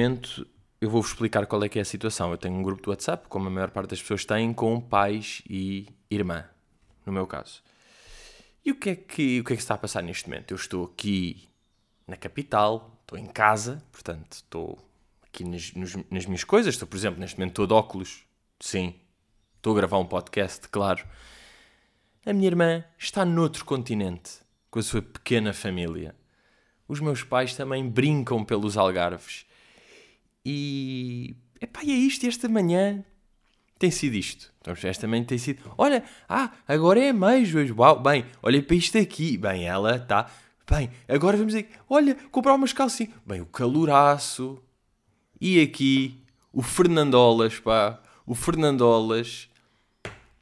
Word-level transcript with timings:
momento 0.00 0.46
eu 0.80 0.88
vou-vos 0.88 1.10
explicar 1.10 1.44
qual 1.46 1.62
é 1.62 1.68
que 1.68 1.78
é 1.78 1.82
a 1.82 1.84
situação. 1.84 2.30
Eu 2.30 2.38
tenho 2.38 2.54
um 2.54 2.62
grupo 2.62 2.82
de 2.82 2.88
WhatsApp, 2.88 3.28
como 3.28 3.48
a 3.48 3.50
maior 3.50 3.70
parte 3.70 3.90
das 3.90 4.00
pessoas 4.00 4.24
têm, 4.24 4.54
com 4.54 4.80
pais 4.80 5.42
e 5.48 5.86
irmã, 6.10 6.44
no 7.04 7.12
meu 7.12 7.26
caso. 7.26 7.62
E 8.64 8.72
o 8.72 8.74
que 8.74 8.90
é 8.90 8.96
que, 8.96 9.40
o 9.40 9.44
que, 9.44 9.52
é 9.52 9.56
que 9.56 9.62
está 9.62 9.74
a 9.74 9.78
passar 9.78 10.02
neste 10.02 10.28
momento? 10.28 10.52
Eu 10.52 10.56
estou 10.56 10.86
aqui 10.86 11.48
na 12.06 12.16
capital, 12.16 12.98
estou 13.02 13.18
em 13.18 13.26
casa, 13.26 13.82
portanto, 13.92 14.32
estou 14.32 14.78
aqui 15.22 15.44
nas, 15.44 15.72
nos, 15.74 15.96
nas 16.10 16.24
minhas 16.24 16.44
coisas. 16.44 16.74
Estou, 16.74 16.88
por 16.88 16.96
exemplo, 16.96 17.20
neste 17.20 17.38
momento 17.38 17.52
estou 17.52 17.66
de 17.66 17.74
óculos. 17.74 18.24
Sim, 18.58 18.94
estou 19.56 19.74
a 19.74 19.76
gravar 19.76 19.98
um 19.98 20.06
podcast, 20.06 20.66
claro. 20.68 21.04
A 22.24 22.32
minha 22.32 22.46
irmã 22.46 22.84
está 22.98 23.24
noutro 23.24 23.66
continente, 23.66 24.40
com 24.70 24.78
a 24.78 24.82
sua 24.82 25.02
pequena 25.02 25.52
família. 25.52 26.14
Os 26.88 27.00
meus 27.00 27.22
pais 27.22 27.54
também 27.54 27.86
brincam 27.86 28.42
pelos 28.44 28.78
algarves. 28.78 29.49
E. 30.44 31.36
Epá, 31.60 31.80
e 31.82 31.90
é 31.90 31.94
isto, 31.94 32.26
esta 32.26 32.48
manhã 32.48 33.04
tem 33.80 33.90
sido 33.90 34.14
isto. 34.14 34.52
Então, 34.60 34.74
esta 34.82 35.08
manhã 35.08 35.24
tem 35.24 35.38
sido. 35.38 35.62
Olha, 35.78 36.04
ah, 36.28 36.52
agora 36.68 37.02
é 37.02 37.14
mês 37.14 37.54
hoje. 37.54 37.72
Uau, 37.72 37.98
bem, 37.98 38.26
olha 38.42 38.62
para 38.62 38.76
isto 38.76 38.98
aqui. 38.98 39.38
Bem, 39.38 39.66
ela 39.66 39.96
está. 39.96 40.30
Bem, 40.70 40.90
agora 41.08 41.38
vamos 41.38 41.54
dizer, 41.54 41.70
olha, 41.88 42.14
comprar 42.30 42.54
umas 42.54 42.74
calcinhas. 42.74 43.14
Bem, 43.26 43.40
o 43.40 43.46
caloraço. 43.46 44.62
E 45.40 45.62
aqui, 45.62 46.22
o 46.52 46.62
Fernandolas, 46.62 47.58
pá. 47.58 47.98
O 48.26 48.34
Fernandolas 48.34 49.48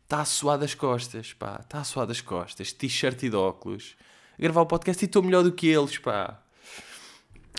está 0.03 0.21
a 0.21 0.25
suar 0.25 0.59
das 0.59 0.75
costas, 0.75 1.33
pá. 1.33 1.61
Está 1.63 1.79
a 1.79 1.85
suar 1.85 2.09
das 2.09 2.21
costas. 2.21 2.73
T-shirt 2.73 3.23
e 3.23 3.31
de 3.31 3.37
óculos. 3.37 3.97
A 4.37 4.43
gravar 4.43 4.63
o 4.63 4.67
podcast 4.67 5.05
e 5.05 5.07
estou 5.07 5.23
melhor 5.23 5.45
do 5.45 5.53
que 5.53 5.69
eles, 5.69 5.97
pá. 5.97 6.43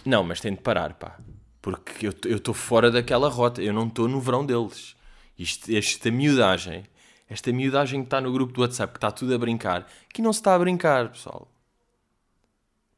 Não, 0.06 0.26
mas 0.26 0.42
tenho 0.42 0.58
de 0.58 0.62
parar, 0.62 0.96
pá. 0.96 1.18
Porque 1.62 2.08
eu 2.08 2.38
estou 2.38 2.54
fora 2.54 2.90
daquela 2.90 3.30
rota. 3.30 3.62
Eu 3.62 3.74
não 3.74 3.88
estou 3.88 4.08
no 4.08 4.22
verão 4.22 4.46
deles. 4.46 4.96
Isto, 5.38 5.72
esta 5.72 6.12
miudagem, 6.12 6.84
esta 7.30 7.52
miudagem 7.52 8.02
que 8.02 8.08
está 8.08 8.20
no 8.20 8.32
grupo 8.32 8.54
do 8.54 8.62
WhatsApp, 8.62 8.94
que 8.94 8.98
está 8.98 9.12
tudo 9.12 9.34
a 9.34 9.38
brincar, 9.38 9.88
que 10.14 10.22
não 10.22 10.34
se 10.34 10.40
está 10.40 10.56
a 10.56 10.60
brincar, 10.60 11.10
pessoal. 11.10 11.48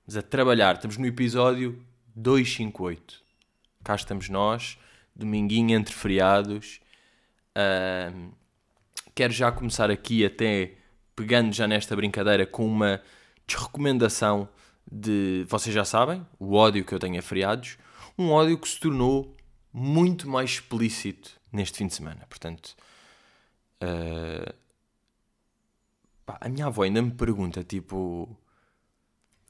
Mas 0.06 0.18
a 0.18 0.22
trabalhar. 0.22 0.76
Estamos 0.76 0.98
no 0.98 1.06
episódio 1.06 1.80
258. 2.16 3.22
Cá 3.84 3.96
estamos 3.96 4.30
nós, 4.30 4.78
dominguinho 5.16 5.76
entre 5.76 5.94
feriados. 5.94 6.80
Uh, 7.56 8.32
quero 9.14 9.34
já 9.34 9.52
começar 9.52 9.92
aqui 9.92 10.26
até 10.26 10.74
pegando 11.16 11.54
já 11.54 11.68
nesta 11.68 11.96
brincadeira 11.96 12.46
com 12.46 12.66
uma 12.66 13.02
desrecomendação 13.46 14.48
de, 14.92 15.46
vocês 15.48 15.74
já 15.74 15.86
sabem, 15.86 16.26
o 16.40 16.56
ódio 16.56 16.84
que 16.84 16.94
eu 16.94 17.00
tenho 17.00 17.20
a 17.20 17.22
feriados, 17.22 17.78
um 18.18 18.32
ódio 18.32 18.58
que 18.58 18.68
se 18.68 18.80
tornou 18.80 19.36
muito 19.74 20.30
mais 20.30 20.52
explícito 20.52 21.40
neste 21.52 21.78
fim 21.78 21.88
de 21.88 21.94
semana. 21.94 22.26
Portanto, 22.30 22.76
uh, 23.84 24.54
pá, 26.26 26.38
a 26.42 26.50
minha 26.50 26.68
avó 26.68 26.84
ainda 26.84 27.02
me 27.02 27.12
pergunta, 27.12 27.64
tipo, 27.64 28.38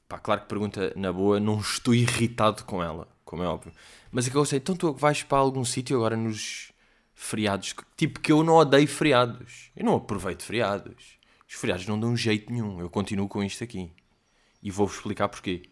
pá, 0.08 0.18
claro 0.18 0.42
que 0.42 0.48
pergunta 0.48 0.92
na 0.96 1.12
boa, 1.12 1.40
não 1.40 1.60
estou 1.60 1.94
irritado 1.94 2.64
com 2.64 2.82
ela, 2.82 3.08
como 3.24 3.42
é 3.42 3.46
óbvio, 3.46 3.72
mas 4.10 4.26
é 4.26 4.30
que 4.30 4.36
eu 4.36 4.44
sei, 4.44 4.58
então 4.58 4.76
tu 4.76 4.92
vais 4.92 5.22
para 5.22 5.38
algum 5.38 5.64
sítio 5.64 5.96
agora 5.96 6.16
nos 6.16 6.72
feriados, 7.14 7.74
tipo 7.96 8.20
que 8.20 8.32
eu 8.32 8.42
não 8.42 8.54
odeio 8.54 8.88
feriados, 8.88 9.70
eu 9.76 9.84
não 9.84 9.96
aproveito 9.96 10.42
feriados, 10.42 11.18
os 11.48 11.54
feriados 11.54 11.86
não 11.86 11.98
dão 11.98 12.16
jeito 12.16 12.52
nenhum, 12.52 12.80
eu 12.80 12.88
continuo 12.88 13.28
com 13.28 13.42
isto 13.42 13.62
aqui. 13.62 13.92
E 14.62 14.70
vou-vos 14.70 14.96
explicar 14.96 15.28
porquê. 15.28 15.62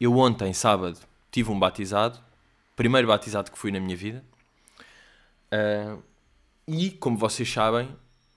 Eu 0.00 0.16
ontem, 0.16 0.52
sábado, 0.54 0.98
tive 1.32 1.50
um 1.50 1.58
batizado, 1.58 2.20
primeiro 2.76 3.08
batizado 3.08 3.50
que 3.50 3.58
fui 3.58 3.72
na 3.72 3.80
minha 3.80 3.96
vida, 3.96 4.24
uh, 5.52 6.00
e 6.68 6.92
como 6.92 7.18
vocês 7.18 7.50
sabem, 7.52 7.88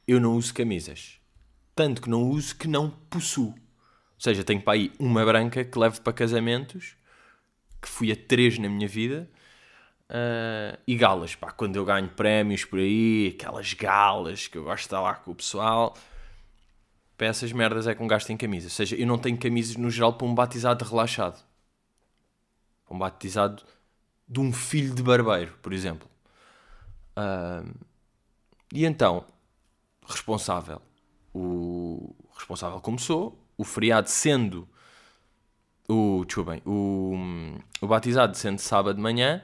eu 0.08 0.20
não 0.20 0.34
uso 0.34 0.52
camisas, 0.54 1.20
tanto 1.76 2.02
que 2.02 2.10
não 2.10 2.24
uso 2.24 2.56
que 2.56 2.68
não 2.68 2.90
possuo. 2.90 3.50
Ou 3.50 4.20
seja, 4.20 4.44
tenho 4.44 4.62
para 4.62 4.74
aí 4.74 4.92
uma 4.98 5.24
branca 5.24 5.64
que 5.64 5.78
levo 5.78 6.02
para 6.02 6.14
casamentos, 6.14 6.96
que 7.80 7.88
fui 7.88 8.12
a 8.12 8.16
três 8.16 8.58
na 8.58 8.68
minha 8.68 8.88
vida, 8.88 9.30
Uh, 10.08 10.78
e 10.86 10.96
galas, 10.96 11.34
pá, 11.34 11.52
quando 11.52 11.78
eu 11.78 11.86
ganho 11.86 12.08
prémios 12.10 12.64
por 12.64 12.78
aí, 12.78 13.36
aquelas 13.36 13.74
galas 13.74 14.48
que 14.48 14.56
eu 14.56 14.64
gosto 14.64 14.82
de 14.82 14.86
estar 14.86 15.02
lá 15.02 15.16
com 15.16 15.32
o 15.32 15.36
pessoal, 15.36 15.96
para 17.18 17.28
essas 17.28 17.52
merdas 17.52 17.88
é 17.88 17.96
que 17.96 18.04
um 18.04 18.08
gasto 18.08 18.30
em 18.30 18.38
camisa. 18.38 18.68
Ou 18.68 18.72
seja, 18.72 18.96
eu 18.96 19.08
não 19.08 19.18
tenho 19.18 19.38
camisas 19.38 19.76
no 19.78 19.90
geral 19.90 20.14
para 20.14 20.28
um 20.28 20.36
batizado 20.36 20.86
relaxado. 20.86 21.44
Um 22.90 22.98
batizado 22.98 23.64
de 24.28 24.40
um 24.40 24.52
filho 24.52 24.94
de 24.94 25.02
barbeiro, 25.02 25.58
por 25.62 25.74
exemplo. 25.74 26.10
Uh, 27.18 27.74
e 28.74 28.86
então, 28.86 29.26
responsável. 30.08 30.82
O 31.34 32.16
responsável 32.36 32.80
começou, 32.80 33.38
o 33.58 33.64
feriado 33.64 34.10
sendo 34.10 34.68
o, 35.88 36.26
desculpem, 36.26 36.62
o, 36.66 37.16
o 37.82 37.88
batizado 37.88 38.36
sendo 38.36 38.60
sábado 38.60 38.96
de 38.96 39.02
manhã, 39.02 39.44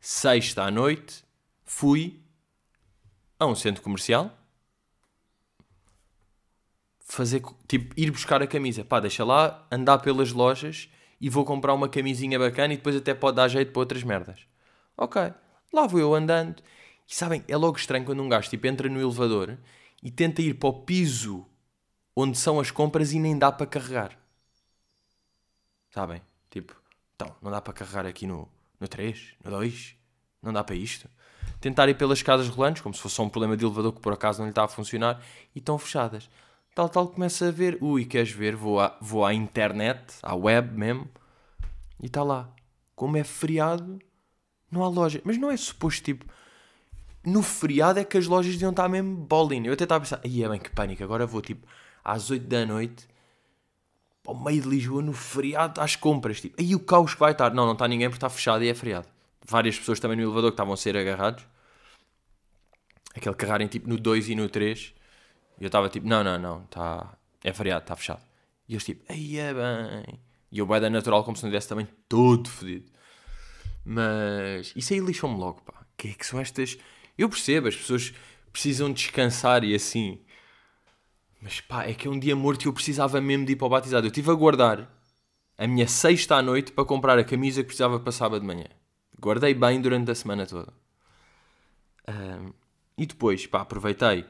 sexta 0.00 0.64
à 0.64 0.70
noite, 0.70 1.24
fui 1.64 2.20
a 3.38 3.46
um 3.46 3.54
centro 3.54 3.82
comercial 3.82 4.30
fazer, 7.00 7.42
tipo, 7.68 7.94
ir 7.98 8.10
buscar 8.10 8.42
a 8.42 8.46
camisa. 8.46 8.84
Pá, 8.84 9.00
deixa 9.00 9.24
lá, 9.24 9.66
andar 9.70 9.98
pelas 9.98 10.32
lojas 10.32 10.88
e 11.22 11.30
vou 11.30 11.44
comprar 11.44 11.72
uma 11.72 11.88
camisinha 11.88 12.36
bacana 12.36 12.74
e 12.74 12.76
depois 12.76 12.96
até 12.96 13.14
pode 13.14 13.36
dar 13.36 13.46
jeito 13.46 13.70
para 13.70 13.78
outras 13.78 14.02
merdas. 14.02 14.40
Ok, 14.96 15.32
lá 15.72 15.86
vou 15.86 16.00
eu 16.00 16.12
andando. 16.16 16.60
E 17.08 17.14
sabem, 17.14 17.44
é 17.46 17.56
logo 17.56 17.78
estranho 17.78 18.04
quando 18.04 18.20
um 18.20 18.28
gajo 18.28 18.50
tipo, 18.50 18.66
entra 18.66 18.88
no 18.88 19.00
elevador 19.00 19.56
e 20.02 20.10
tenta 20.10 20.42
ir 20.42 20.54
para 20.54 20.68
o 20.68 20.80
piso 20.80 21.46
onde 22.16 22.36
são 22.36 22.58
as 22.58 22.72
compras 22.72 23.12
e 23.12 23.20
nem 23.20 23.38
dá 23.38 23.52
para 23.52 23.68
carregar. 23.68 24.18
Sabem? 25.90 26.20
Tipo, 26.50 26.74
então, 27.14 27.32
não 27.40 27.52
dá 27.52 27.60
para 27.60 27.72
carregar 27.72 28.04
aqui 28.04 28.26
no, 28.26 28.48
no 28.80 28.88
3, 28.88 29.34
no 29.44 29.50
2, 29.52 29.94
não 30.42 30.52
dá 30.52 30.64
para 30.64 30.74
isto. 30.74 31.08
Tentar 31.60 31.88
ir 31.88 31.94
pelas 31.94 32.18
escadas 32.18 32.48
rolantes, 32.48 32.82
como 32.82 32.96
se 32.96 33.00
fosse 33.00 33.20
um 33.22 33.28
problema 33.28 33.56
de 33.56 33.64
elevador 33.64 33.92
que 33.92 34.00
por 34.00 34.12
acaso 34.12 34.40
não 34.40 34.46
lhe 34.46 34.50
está 34.50 34.64
a 34.64 34.68
funcionar, 34.68 35.22
e 35.54 35.60
estão 35.60 35.78
fechadas. 35.78 36.28
Tal, 36.74 36.88
tal, 36.88 37.08
começa 37.08 37.48
a 37.48 37.50
ver, 37.50 37.78
ui, 37.82 38.04
queres 38.04 38.30
ver? 38.30 38.56
Vou 38.56 38.80
à, 38.80 38.96
vou 39.00 39.24
à 39.24 39.34
internet, 39.34 40.14
à 40.22 40.34
web 40.34 40.76
mesmo, 40.76 41.08
e 42.00 42.06
está 42.06 42.22
lá. 42.22 42.50
Como 42.94 43.16
é 43.16 43.24
feriado, 43.24 43.98
não 44.70 44.82
há 44.82 44.88
loja. 44.88 45.20
Mas 45.24 45.36
não 45.38 45.50
é 45.50 45.56
suposto, 45.56 46.02
tipo, 46.02 46.24
no 47.24 47.42
feriado 47.42 47.98
é 47.98 48.04
que 48.04 48.16
as 48.16 48.26
lojas 48.26 48.52
deviam 48.52 48.70
estar 48.70 48.88
mesmo 48.88 49.16
bolinho. 49.16 49.66
Eu 49.66 49.74
até 49.74 49.84
estava 49.84 49.98
a 49.98 50.00
pensar, 50.00 50.20
aí 50.24 50.42
é 50.42 50.48
bem 50.48 50.58
que 50.60 50.70
pânico, 50.70 51.04
agora 51.04 51.26
vou 51.26 51.40
tipo 51.42 51.66
às 52.04 52.30
8 52.30 52.46
da 52.46 52.66
noite 52.66 53.06
ao 54.26 54.34
meio 54.34 54.62
de 54.62 54.68
Lisboa 54.68 55.02
no 55.02 55.12
feriado 55.12 55.80
às 55.80 55.96
compras. 55.96 56.40
Tipo, 56.40 56.60
aí 56.60 56.74
o 56.74 56.80
caos 56.80 57.14
que 57.14 57.20
vai 57.20 57.32
estar. 57.32 57.52
Não, 57.52 57.66
não 57.66 57.72
está 57.72 57.86
ninguém 57.88 58.08
porque 58.08 58.18
está 58.18 58.30
fechado 58.30 58.64
e 58.64 58.68
é 58.68 58.74
feriado 58.74 59.08
várias 59.46 59.78
pessoas 59.78 60.00
também 60.00 60.16
no 60.16 60.22
elevador 60.22 60.50
que 60.50 60.54
estavam 60.54 60.74
a 60.74 60.76
ser 60.76 60.96
agarrados. 60.96 61.44
Aquele 63.14 63.34
carrarem 63.34 63.66
tipo 63.66 63.88
no 63.88 63.98
2 63.98 64.30
e 64.30 64.34
no 64.34 64.48
3. 64.48 64.94
E 65.60 65.64
eu 65.64 65.66
estava 65.66 65.88
tipo, 65.88 66.06
não, 66.06 66.22
não, 66.24 66.38
não, 66.38 66.62
tá, 66.66 67.16
é 67.42 67.52
feriado, 67.52 67.82
está 67.82 67.96
fechado. 67.96 68.22
E 68.68 68.74
eles 68.74 68.84
tipo, 68.84 69.04
aí 69.08 69.38
é 69.38 69.52
bem. 69.52 70.20
E 70.50 70.58
eu 70.58 70.66
da 70.66 70.90
natural 70.90 71.24
como 71.24 71.36
se 71.36 71.42
não 71.42 71.50
tivesse 71.50 71.68
também 71.68 71.88
todo 72.08 72.48
fodido. 72.48 72.90
Mas 73.84 74.72
isso 74.76 74.92
aí 74.92 75.00
lixou-me 75.00 75.38
logo, 75.38 75.62
pá. 75.62 75.84
Que 75.96 76.08
é 76.08 76.12
que 76.12 76.26
são 76.26 76.40
estas. 76.40 76.78
Eu 77.16 77.28
percebo, 77.28 77.68
as 77.68 77.76
pessoas 77.76 78.12
precisam 78.52 78.92
descansar 78.92 79.64
e 79.64 79.74
assim. 79.74 80.20
Mas 81.40 81.60
pá, 81.60 81.84
é 81.84 81.94
que 81.94 82.06
é 82.06 82.10
um 82.10 82.18
dia 82.18 82.36
morto 82.36 82.64
e 82.64 82.68
eu 82.68 82.72
precisava 82.72 83.20
mesmo 83.20 83.46
de 83.46 83.52
ir 83.52 83.56
para 83.56 83.66
o 83.66 83.70
batizado. 83.70 84.06
Eu 84.06 84.10
estive 84.10 84.30
a 84.30 84.34
guardar 84.34 84.88
a 85.58 85.66
minha 85.66 85.88
sexta 85.88 86.36
à 86.36 86.42
noite 86.42 86.72
para 86.72 86.84
comprar 86.84 87.18
a 87.18 87.24
camisa 87.24 87.62
que 87.62 87.68
precisava 87.68 87.98
para 87.98 88.12
sábado 88.12 88.40
de 88.40 88.46
manhã. 88.46 88.66
Guardei 89.20 89.54
bem 89.54 89.80
durante 89.80 90.10
a 90.10 90.14
semana 90.14 90.46
toda. 90.46 90.72
Um, 92.08 92.52
e 92.96 93.06
depois, 93.06 93.46
pá, 93.46 93.62
aproveitei. 93.62 94.26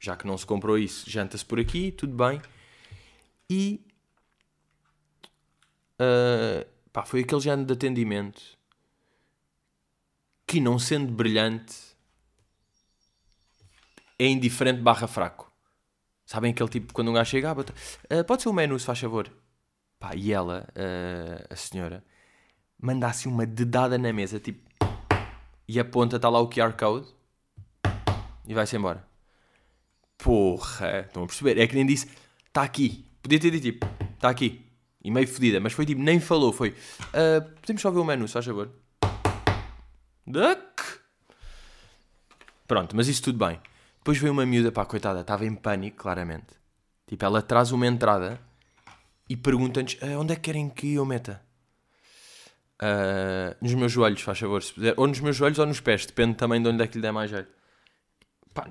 Já 0.00 0.16
que 0.16 0.26
não 0.26 0.38
se 0.38 0.46
comprou 0.46 0.78
isso, 0.78 1.08
janta-se 1.08 1.44
por 1.44 1.60
aqui, 1.60 1.92
tudo 1.92 2.14
bem. 2.14 2.40
E. 3.50 3.84
Uh, 6.00 6.66
pá, 6.90 7.04
foi 7.04 7.20
aquele 7.20 7.42
género 7.42 7.66
de 7.66 7.74
atendimento 7.74 8.58
que, 10.46 10.58
não 10.58 10.78
sendo 10.78 11.12
brilhante, 11.12 11.76
é 14.18 14.26
indiferente 14.26 14.80
barra 14.80 15.06
fraco. 15.06 15.52
Sabem 16.24 16.52
aquele 16.52 16.70
tipo, 16.70 16.94
quando 16.94 17.10
um 17.10 17.14
gajo 17.14 17.30
chega, 17.30 17.50
ah, 17.50 17.54
bota, 17.54 17.74
uh, 18.10 18.24
pode 18.24 18.42
ser 18.42 18.48
o 18.48 18.54
menu, 18.54 18.78
se 18.78 18.86
faz 18.86 18.98
favor. 18.98 19.30
Pá, 19.98 20.14
e 20.16 20.32
ela, 20.32 20.66
uh, 20.70 21.46
a 21.52 21.56
senhora, 21.56 22.02
mandasse 22.80 23.28
uma 23.28 23.44
dedada 23.44 23.98
na 23.98 24.12
mesa, 24.14 24.40
tipo, 24.40 24.66
e 25.68 25.78
aponta, 25.78 26.16
está 26.16 26.30
lá 26.30 26.40
o 26.40 26.48
QR 26.48 26.72
Code 26.72 27.06
e 28.46 28.54
vai-se 28.54 28.74
embora. 28.76 29.09
Porra, 30.22 31.00
estão 31.06 31.24
a 31.24 31.26
perceber? 31.26 31.58
É 31.58 31.66
que 31.66 31.74
nem 31.74 31.86
disse, 31.86 32.08
está 32.46 32.62
aqui. 32.62 33.04
Podia 33.22 33.38
ter 33.40 33.50
dito 33.50 33.62
tipo, 33.62 33.86
está 34.14 34.28
aqui. 34.30 34.66
E 35.02 35.10
meio 35.10 35.26
fodida, 35.26 35.60
mas 35.60 35.72
foi 35.72 35.86
tipo, 35.86 36.00
nem 36.02 36.20
falou, 36.20 36.52
foi. 36.52 36.74
"Ah, 37.14 37.40
podemos 37.60 37.80
só 37.80 37.90
ver 37.90 37.98
o 38.00 38.04
menu, 38.04 38.26
se 38.28 38.34
faz 38.34 38.44
favor. 38.44 38.70
Duck! 40.26 40.82
Pronto, 42.66 42.94
mas 42.94 43.08
isso 43.08 43.22
tudo 43.22 43.38
bem. 43.44 43.58
Depois 43.98 44.18
veio 44.18 44.32
uma 44.32 44.44
miúda, 44.46 44.70
pá, 44.70 44.84
coitada, 44.84 45.20
estava 45.20 45.44
em 45.44 45.54
pânico, 45.54 45.96
claramente. 45.98 46.54
Tipo, 47.06 47.24
ela 47.24 47.42
traz 47.42 47.72
uma 47.72 47.86
entrada 47.86 48.38
e 49.28 49.36
pergunta-nos 49.36 49.96
"Ah, 50.02 50.18
onde 50.18 50.32
é 50.32 50.36
que 50.36 50.42
querem 50.42 50.68
que 50.68 50.94
eu 50.94 51.04
meta? 51.06 51.42
Ah, 52.78 53.56
nos 53.60 53.74
meus 53.74 53.90
joelhos, 53.92 54.20
faz 54.22 54.38
favor, 54.38 54.62
se 54.62 54.72
puder. 54.74 54.94
Ou 54.96 55.06
nos 55.06 55.20
meus 55.20 55.36
joelhos 55.36 55.58
ou 55.58 55.66
nos 55.66 55.80
pés, 55.80 56.04
depende 56.06 56.34
também 56.36 56.62
de 56.62 56.68
onde 56.68 56.82
é 56.82 56.86
que 56.86 56.96
lhe 56.96 57.02
der 57.02 57.12
mais 57.12 57.30
jeito. 57.30 57.48
Pá, 58.54 58.68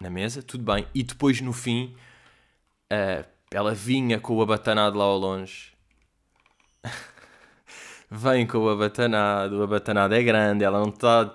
na 0.00 0.10
mesa, 0.10 0.42
tudo 0.42 0.64
bem. 0.64 0.86
E 0.94 1.02
depois, 1.02 1.40
no 1.40 1.52
fim, 1.52 1.94
ah, 2.90 3.24
ela 3.50 3.74
vinha 3.74 4.18
com 4.18 4.36
o 4.36 4.42
abatanado 4.42 4.96
lá 4.96 5.04
ao 5.04 5.18
longe. 5.18 5.72
Vem 8.10 8.46
com 8.46 8.58
o 8.58 8.68
abatanado, 8.68 9.58
o 9.58 9.62
abatanado 9.62 10.14
é 10.14 10.22
grande, 10.22 10.64
ela 10.64 10.80
não 10.80 10.88
está 10.88 11.32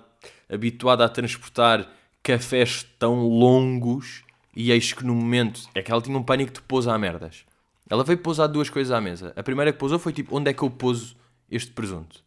habituada 0.49 1.05
a 1.05 1.09
transportar 1.09 1.89
cafés 2.21 2.83
tão 2.99 3.27
longos 3.27 4.23
e 4.55 4.71
eis 4.71 4.91
que 4.91 5.05
no 5.05 5.13
momento 5.13 5.61
é 5.73 5.81
que 5.81 5.91
ela 5.91 6.01
tinha 6.01 6.17
um 6.17 6.23
pânico 6.23 6.51
de 6.51 6.61
pousar 6.61 6.97
merdas. 6.97 7.45
Ela 7.89 8.03
veio 8.03 8.17
pousar 8.17 8.47
duas 8.47 8.69
coisas 8.69 8.91
à 8.91 8.99
mesa. 8.99 9.31
A 9.35 9.43
primeira 9.43 9.71
que 9.71 9.77
pousou 9.77 9.99
foi 9.99 10.11
tipo, 10.11 10.35
onde 10.35 10.49
é 10.49 10.53
que 10.53 10.63
eu 10.63 10.69
pouso 10.69 11.15
este 11.49 11.71
presunto? 11.71 12.23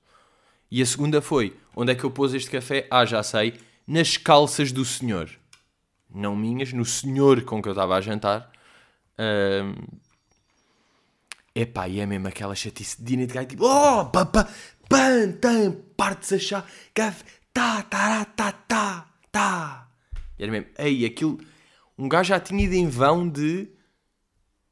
E 0.70 0.80
a 0.80 0.86
segunda 0.86 1.20
foi, 1.20 1.56
onde 1.74 1.92
é 1.92 1.94
que 1.94 2.04
eu 2.04 2.10
pouso 2.10 2.36
este 2.36 2.50
café? 2.50 2.86
Ah, 2.90 3.04
já 3.04 3.22
sei, 3.22 3.54
nas 3.86 4.16
calças 4.16 4.70
do 4.70 4.84
senhor. 4.84 5.30
Não 6.14 6.34
minhas, 6.34 6.72
no 6.72 6.84
senhor 6.84 7.42
com 7.42 7.60
que 7.62 7.68
eu 7.68 7.72
estava 7.72 7.96
a 7.96 8.00
jantar. 8.00 8.50
Ahm, 9.18 9.74
Epá, 11.54 11.88
e 11.88 11.98
é 11.98 12.06
mesmo 12.06 12.28
aquela 12.28 12.54
chatice 12.54 12.98
de 12.98 13.04
Dina 13.04 13.26
de 13.26 13.34
gajo 13.34 13.48
tipo 13.48 13.64
Oh, 13.64 14.04
papa, 14.06 14.48
pan, 14.88 15.32
tan, 15.32 15.72
parte-se 15.96 16.34
a 16.36 16.38
chá, 16.38 16.64
café, 16.94 17.24
tá, 17.52 17.82
tá, 17.82 18.24
tá, 18.24 18.52
tá, 18.52 19.08
tá. 19.32 19.88
E 20.38 20.42
era 20.44 20.52
mesmo, 20.52 20.68
ei, 20.78 21.04
aquilo, 21.04 21.40
um 21.98 22.08
gajo 22.08 22.28
já 22.28 22.38
tinha 22.38 22.62
ido 22.62 22.74
em 22.74 22.86
vão 22.88 23.28
de, 23.28 23.68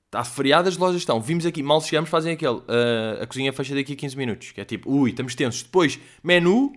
está 0.06 0.22
feriado, 0.22 0.68
as 0.68 0.76
lojas 0.76 1.00
estão, 1.02 1.20
vimos 1.20 1.44
aqui, 1.44 1.60
mal 1.60 1.80
chegamos, 1.80 2.08
fazem 2.08 2.34
aquele, 2.34 2.62
"Ah, 2.68 3.24
a 3.24 3.26
cozinha 3.26 3.52
fecha 3.52 3.74
daqui 3.74 3.94
a 3.94 3.96
15 3.96 4.16
minutos, 4.16 4.52
que 4.52 4.60
é 4.60 4.64
tipo, 4.64 4.88
ui, 4.88 5.10
estamos 5.10 5.34
tensos. 5.34 5.64
Depois, 5.64 5.98
menu, 6.22 6.72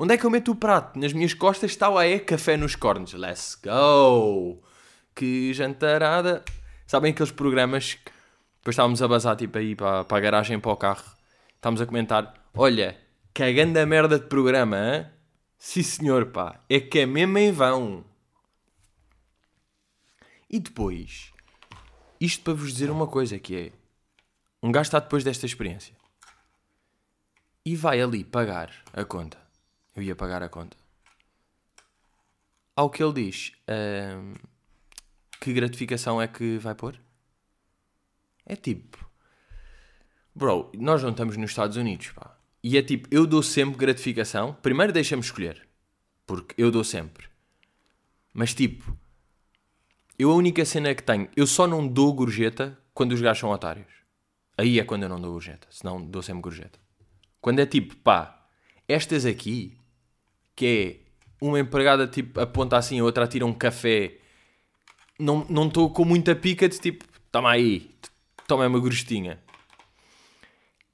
onde 0.00 0.14
é 0.14 0.16
que 0.16 0.24
eu 0.24 0.30
meto 0.30 0.52
o 0.52 0.56
prato? 0.56 0.98
Nas 0.98 1.12
minhas 1.12 1.34
costas 1.34 1.72
está 1.72 1.90
o 1.90 2.00
é 2.00 2.18
café 2.18 2.56
nos 2.56 2.74
cornos, 2.74 3.12
let's 3.12 3.54
go. 3.62 4.62
Que 5.14 5.52
jantarada. 5.52 6.42
Sabem 6.86 7.12
aqueles 7.12 7.30
programas 7.30 7.94
que 7.94 8.10
depois 8.56 8.72
estávamos 8.72 9.02
a 9.02 9.08
bazar 9.08 9.36
tipo 9.36 9.58
aí 9.58 9.76
para, 9.76 10.02
para 10.04 10.16
a 10.16 10.20
garagem 10.20 10.58
para 10.58 10.72
o 10.72 10.76
carro. 10.76 11.04
Estávamos 11.54 11.82
a 11.82 11.86
comentar: 11.86 12.32
olha, 12.54 12.98
cagando 13.34 13.78
a 13.78 13.84
merda 13.84 14.18
de 14.18 14.24
programa, 14.24 14.76
hã? 14.76 15.10
Sim 15.58 15.82
senhor, 15.82 16.26
pá, 16.26 16.58
é 16.70 16.80
que 16.80 17.00
é 17.00 17.06
mesmo 17.06 17.36
em 17.36 17.52
vão. 17.52 18.02
E 20.48 20.58
depois, 20.58 21.30
isto 22.18 22.42
para 22.42 22.54
vos 22.54 22.72
dizer 22.72 22.90
uma 22.90 23.06
coisa 23.06 23.38
que 23.38 23.54
é: 23.54 23.72
um 24.62 24.72
gajo 24.72 24.88
está 24.88 24.98
depois 24.98 25.22
desta 25.22 25.44
experiência 25.44 25.94
e 27.66 27.76
vai 27.76 28.00
ali 28.00 28.24
pagar 28.24 28.72
a 28.94 29.04
conta. 29.04 29.49
Eu 30.00 30.04
ia 30.04 30.16
pagar 30.16 30.42
a 30.42 30.48
conta. 30.48 30.78
Ao 32.74 32.88
que 32.88 33.02
ele 33.02 33.12
diz: 33.12 33.52
"Ahm, 33.68 34.32
que 35.38 35.52
gratificação 35.52 36.22
é 36.22 36.26
que 36.26 36.56
vai 36.56 36.74
pôr? 36.74 36.98
É 38.46 38.56
tipo, 38.56 38.98
bro, 40.34 40.72
nós 40.74 41.02
não 41.02 41.10
estamos 41.10 41.36
nos 41.36 41.50
Estados 41.50 41.76
Unidos, 41.76 42.12
pá. 42.12 42.34
E 42.64 42.78
é 42.78 42.82
tipo, 42.82 43.08
eu 43.10 43.26
dou 43.26 43.42
sempre 43.42 43.76
gratificação. 43.76 44.54
Primeiro 44.62 44.90
deixa-me 44.90 45.22
escolher, 45.22 45.68
porque 46.26 46.54
eu 46.56 46.70
dou 46.70 46.82
sempre. 46.82 47.28
Mas 48.32 48.54
tipo, 48.54 48.96
eu 50.18 50.30
a 50.30 50.34
única 50.34 50.64
cena 50.64 50.94
que 50.94 51.02
tenho, 51.02 51.28
eu 51.36 51.46
só 51.46 51.66
não 51.66 51.86
dou 51.86 52.14
gorjeta 52.14 52.78
quando 52.94 53.12
os 53.12 53.20
gajos 53.20 53.40
são 53.40 53.50
otários. 53.50 53.92
Aí 54.56 54.80
é 54.80 54.84
quando 54.84 55.02
eu 55.02 55.10
não 55.10 55.20
dou 55.20 55.32
gorjeta, 55.32 55.68
senão 55.70 56.02
dou 56.02 56.22
sempre 56.22 56.40
gorjeta. 56.40 56.78
Quando 57.38 57.58
é 57.58 57.66
tipo, 57.66 57.96
pá, 57.96 58.48
estas 58.88 59.26
aqui, 59.26 59.79
que 60.60 60.66
é 60.66 61.44
uma 61.44 61.58
empregada 61.58 62.06
tipo 62.06 62.38
aponta 62.38 62.76
assim, 62.76 63.00
a 63.00 63.04
outra 63.04 63.24
atira 63.24 63.46
um 63.46 63.52
café, 63.52 64.18
não 65.18 65.66
estou 65.66 65.88
com 65.88 66.04
muita 66.04 66.36
pica 66.36 66.68
de 66.68 66.78
tipo, 66.78 67.02
toma 67.32 67.50
aí, 67.50 67.90
toma 68.46 68.66
uma 68.66 68.78
gorjestinha. 68.78 69.38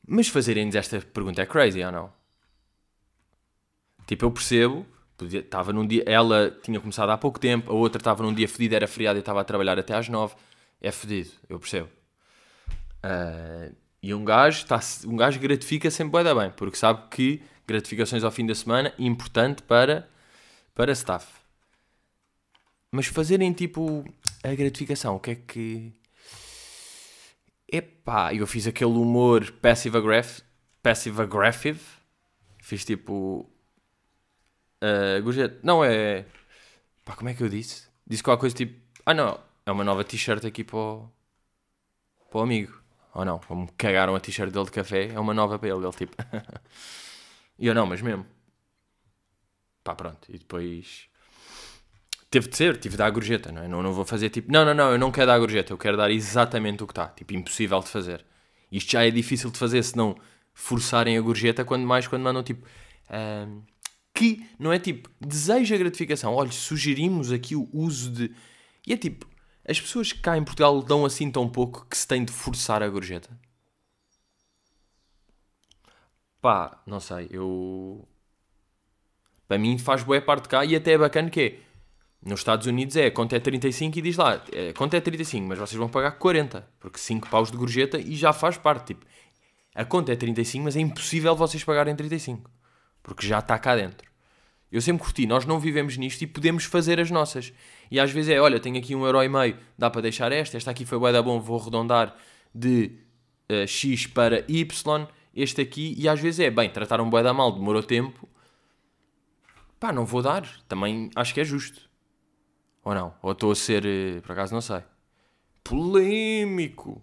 Mas 0.06 0.28
fazerem-nos 0.28 0.76
esta 0.76 1.00
pergunta 1.00 1.42
é 1.42 1.46
crazy 1.46 1.82
ou 1.82 1.90
não? 1.90 2.12
Tipo, 4.06 4.26
eu 4.26 4.30
percebo, 4.30 4.86
podia- 5.16 5.40
estava 5.40 5.72
num 5.72 5.84
dia, 5.84 6.04
ela 6.06 6.56
tinha 6.62 6.78
começado 6.78 7.10
há 7.10 7.18
pouco 7.18 7.40
tempo, 7.40 7.72
a 7.72 7.74
outra 7.74 8.00
estava 8.00 8.22
num 8.22 8.32
dia 8.32 8.46
fedido, 8.48 8.76
era 8.76 8.86
feriado 8.86 9.18
e 9.18 9.20
estava 9.20 9.40
a 9.40 9.44
trabalhar 9.44 9.76
até 9.76 9.94
às 9.94 10.08
nove. 10.08 10.36
É 10.80 10.92
fedido, 10.92 11.30
eu 11.48 11.58
percebo. 11.58 11.88
Ah, 13.02 13.68
e 14.00 14.14
um 14.14 14.24
gajo, 14.24 14.64
tá, 14.66 14.78
um 15.06 15.16
gajo 15.16 15.40
gratifica 15.40 15.90
sempre 15.90 16.22
da 16.22 16.32
bem, 16.32 16.52
porque 16.52 16.76
sabe 16.76 17.08
que 17.10 17.42
gratificações 17.66 18.22
ao 18.22 18.30
fim 18.30 18.46
da 18.46 18.54
semana 18.54 18.92
importante 18.98 19.62
para, 19.62 20.08
para 20.74 20.92
staff. 20.92 21.26
Mas 22.90 23.06
fazerem 23.06 23.52
tipo 23.52 24.04
a 24.42 24.54
gratificação, 24.54 25.16
o 25.16 25.20
que 25.20 25.30
é 25.32 25.34
que. 25.34 25.92
Epá, 27.70 28.32
eu 28.32 28.46
fiz 28.46 28.66
aquele 28.66 28.92
humor 28.92 29.50
passive-aggressive. 29.60 30.46
Passive-aggressive. 30.82 31.80
Fiz 32.62 32.84
tipo. 32.84 33.50
Uh. 34.82 35.58
Não 35.62 35.84
é. 35.84 36.24
Pá, 37.04 37.16
como 37.16 37.28
é 37.28 37.34
que 37.34 37.42
eu 37.42 37.48
disse? 37.48 37.88
Disse 38.06 38.22
qualquer 38.22 38.40
coisa 38.40 38.56
tipo. 38.56 38.80
Ah, 39.04 39.14
não. 39.14 39.38
É 39.66 39.72
uma 39.72 39.82
nova 39.82 40.04
t-shirt 40.04 40.44
aqui 40.44 40.62
para 40.62 40.78
o. 40.78 41.10
para 42.30 42.38
o 42.38 42.42
amigo. 42.42 42.80
Ou 43.12 43.24
não? 43.24 43.38
Como 43.40 43.70
cagaram 43.76 44.14
a 44.14 44.20
t-shirt 44.20 44.52
dele 44.52 44.66
de 44.66 44.70
café, 44.70 45.08
é 45.12 45.18
uma 45.18 45.34
nova 45.34 45.58
para 45.58 45.68
ele. 45.68 45.84
Ele 45.84 45.92
tipo. 45.92 46.16
e 47.58 47.66
eu 47.66 47.74
não, 47.74 47.86
mas 47.86 48.02
mesmo. 48.02 48.26
Pá, 49.82 49.94
pronto. 49.94 50.28
E 50.28 50.38
depois. 50.38 51.08
Teve 52.28 52.48
de 52.48 52.56
ser, 52.56 52.76
tive 52.76 52.94
de 52.94 52.98
dar 52.98 53.06
a 53.06 53.10
gorjeta, 53.10 53.52
não 53.52 53.62
é? 53.62 53.68
Não, 53.68 53.82
não 53.82 53.92
vou 53.92 54.04
fazer 54.04 54.30
tipo, 54.30 54.50
não, 54.50 54.64
não, 54.64 54.74
não, 54.74 54.90
eu 54.90 54.98
não 54.98 55.12
quero 55.12 55.28
dar 55.28 55.34
a 55.34 55.38
gorjeta, 55.38 55.72
eu 55.72 55.78
quero 55.78 55.96
dar 55.96 56.10
exatamente 56.10 56.82
o 56.82 56.86
que 56.86 56.92
está. 56.92 57.08
Tipo, 57.08 57.34
impossível 57.34 57.78
de 57.80 57.88
fazer. 57.88 58.24
Isto 58.70 58.92
já 58.92 59.06
é 59.06 59.10
difícil 59.10 59.50
de 59.50 59.58
fazer 59.58 59.82
se 59.82 59.96
não 59.96 60.16
forçarem 60.52 61.16
a 61.16 61.20
gorjeta, 61.20 61.64
quando 61.64 61.86
mais 61.86 62.08
quando 62.08 62.22
mandam 62.22 62.42
tipo. 62.42 62.66
que 64.12 64.44
não 64.58 64.72
é 64.72 64.78
tipo, 64.78 65.08
deseja 65.20 65.76
gratificação. 65.76 66.34
Olha, 66.34 66.50
sugerimos 66.50 67.30
aqui 67.30 67.54
o 67.54 67.68
uso 67.72 68.10
de. 68.10 68.34
E 68.86 68.92
é 68.92 68.96
tipo, 68.96 69.26
as 69.68 69.80
pessoas 69.80 70.12
que 70.12 70.20
cá 70.20 70.36
em 70.36 70.44
Portugal 70.44 70.82
dão 70.82 71.04
assim 71.04 71.30
tão 71.30 71.48
pouco 71.48 71.86
que 71.88 71.96
se 71.96 72.06
tem 72.06 72.24
de 72.24 72.32
forçar 72.32 72.82
a 72.82 72.88
gorjeta. 72.88 73.30
Pá, 76.46 76.80
não 76.86 77.00
sei, 77.00 77.26
eu. 77.28 78.06
Para 79.48 79.58
mim 79.58 79.76
faz 79.78 80.04
boa 80.04 80.20
parte 80.20 80.48
cá 80.48 80.64
e 80.64 80.76
até 80.76 80.92
é 80.92 80.98
bacana 80.98 81.28
que 81.28 81.40
é. 81.40 81.58
Nos 82.24 82.38
Estados 82.38 82.68
Unidos 82.68 82.94
é, 82.94 83.06
a 83.06 83.10
conta 83.10 83.34
é 83.34 83.40
35 83.40 83.98
e 83.98 84.00
diz 84.00 84.16
lá, 84.16 84.40
é, 84.52 84.68
a 84.68 84.72
conta 84.72 84.96
é 84.96 85.00
35, 85.00 85.44
mas 85.44 85.58
vocês 85.58 85.76
vão 85.76 85.88
pagar 85.88 86.12
40, 86.12 86.64
porque 86.78 87.00
5 87.00 87.28
paus 87.28 87.50
de 87.50 87.56
gorjeta 87.56 87.98
e 87.98 88.14
já 88.14 88.32
faz 88.32 88.56
parte. 88.56 88.94
Tipo, 88.94 89.04
a 89.74 89.84
conta 89.84 90.12
é 90.12 90.16
35, 90.16 90.62
mas 90.62 90.76
é 90.76 90.80
impossível 90.80 91.34
vocês 91.34 91.64
pagarem 91.64 91.96
35, 91.96 92.48
porque 93.02 93.26
já 93.26 93.40
está 93.40 93.58
cá 93.58 93.74
dentro. 93.74 94.08
Eu 94.70 94.80
sempre 94.80 95.02
curti, 95.02 95.26
nós 95.26 95.44
não 95.44 95.58
vivemos 95.58 95.96
nisto 95.96 96.22
e 96.22 96.28
podemos 96.28 96.62
fazer 96.62 97.00
as 97.00 97.10
nossas. 97.10 97.52
E 97.90 97.98
às 97.98 98.12
vezes 98.12 98.30
é, 98.30 98.40
olha, 98.40 98.60
tenho 98.60 98.78
aqui 98.78 98.94
um 98.94 99.04
euro 99.04 99.20
e 99.20 99.28
meio, 99.28 99.58
dá 99.76 99.90
para 99.90 100.02
deixar 100.02 100.30
esta, 100.30 100.56
esta 100.56 100.70
aqui 100.70 100.86
foi 100.86 100.96
bué 100.96 101.10
da 101.10 101.20
bom, 101.20 101.40
vou 101.40 101.60
arredondar 101.60 102.16
de 102.54 102.92
eh, 103.48 103.66
X 103.66 104.06
para 104.06 104.44
Y, 104.46 105.08
este 105.36 105.60
aqui, 105.60 105.94
e 105.98 106.08
às 106.08 106.18
vezes 106.20 106.40
é, 106.40 106.50
bem, 106.50 106.70
trataram 106.70 107.08
bué 107.10 107.22
da 107.22 107.32
mal, 107.34 107.52
demorou 107.52 107.82
tempo, 107.82 108.28
pá, 109.78 109.92
não 109.92 110.04
vou 110.06 110.22
dar, 110.22 110.44
também 110.68 111.10
acho 111.14 111.34
que 111.34 111.40
é 111.40 111.44
justo. 111.44 111.88
Ou 112.82 112.94
não? 112.94 113.14
Ou 113.22 113.32
estou 113.32 113.52
a 113.52 113.54
ser, 113.54 113.84
eh, 113.86 114.20
por 114.22 114.32
acaso 114.32 114.54
não 114.54 114.60
sei, 114.60 114.82
polémico. 115.62 117.02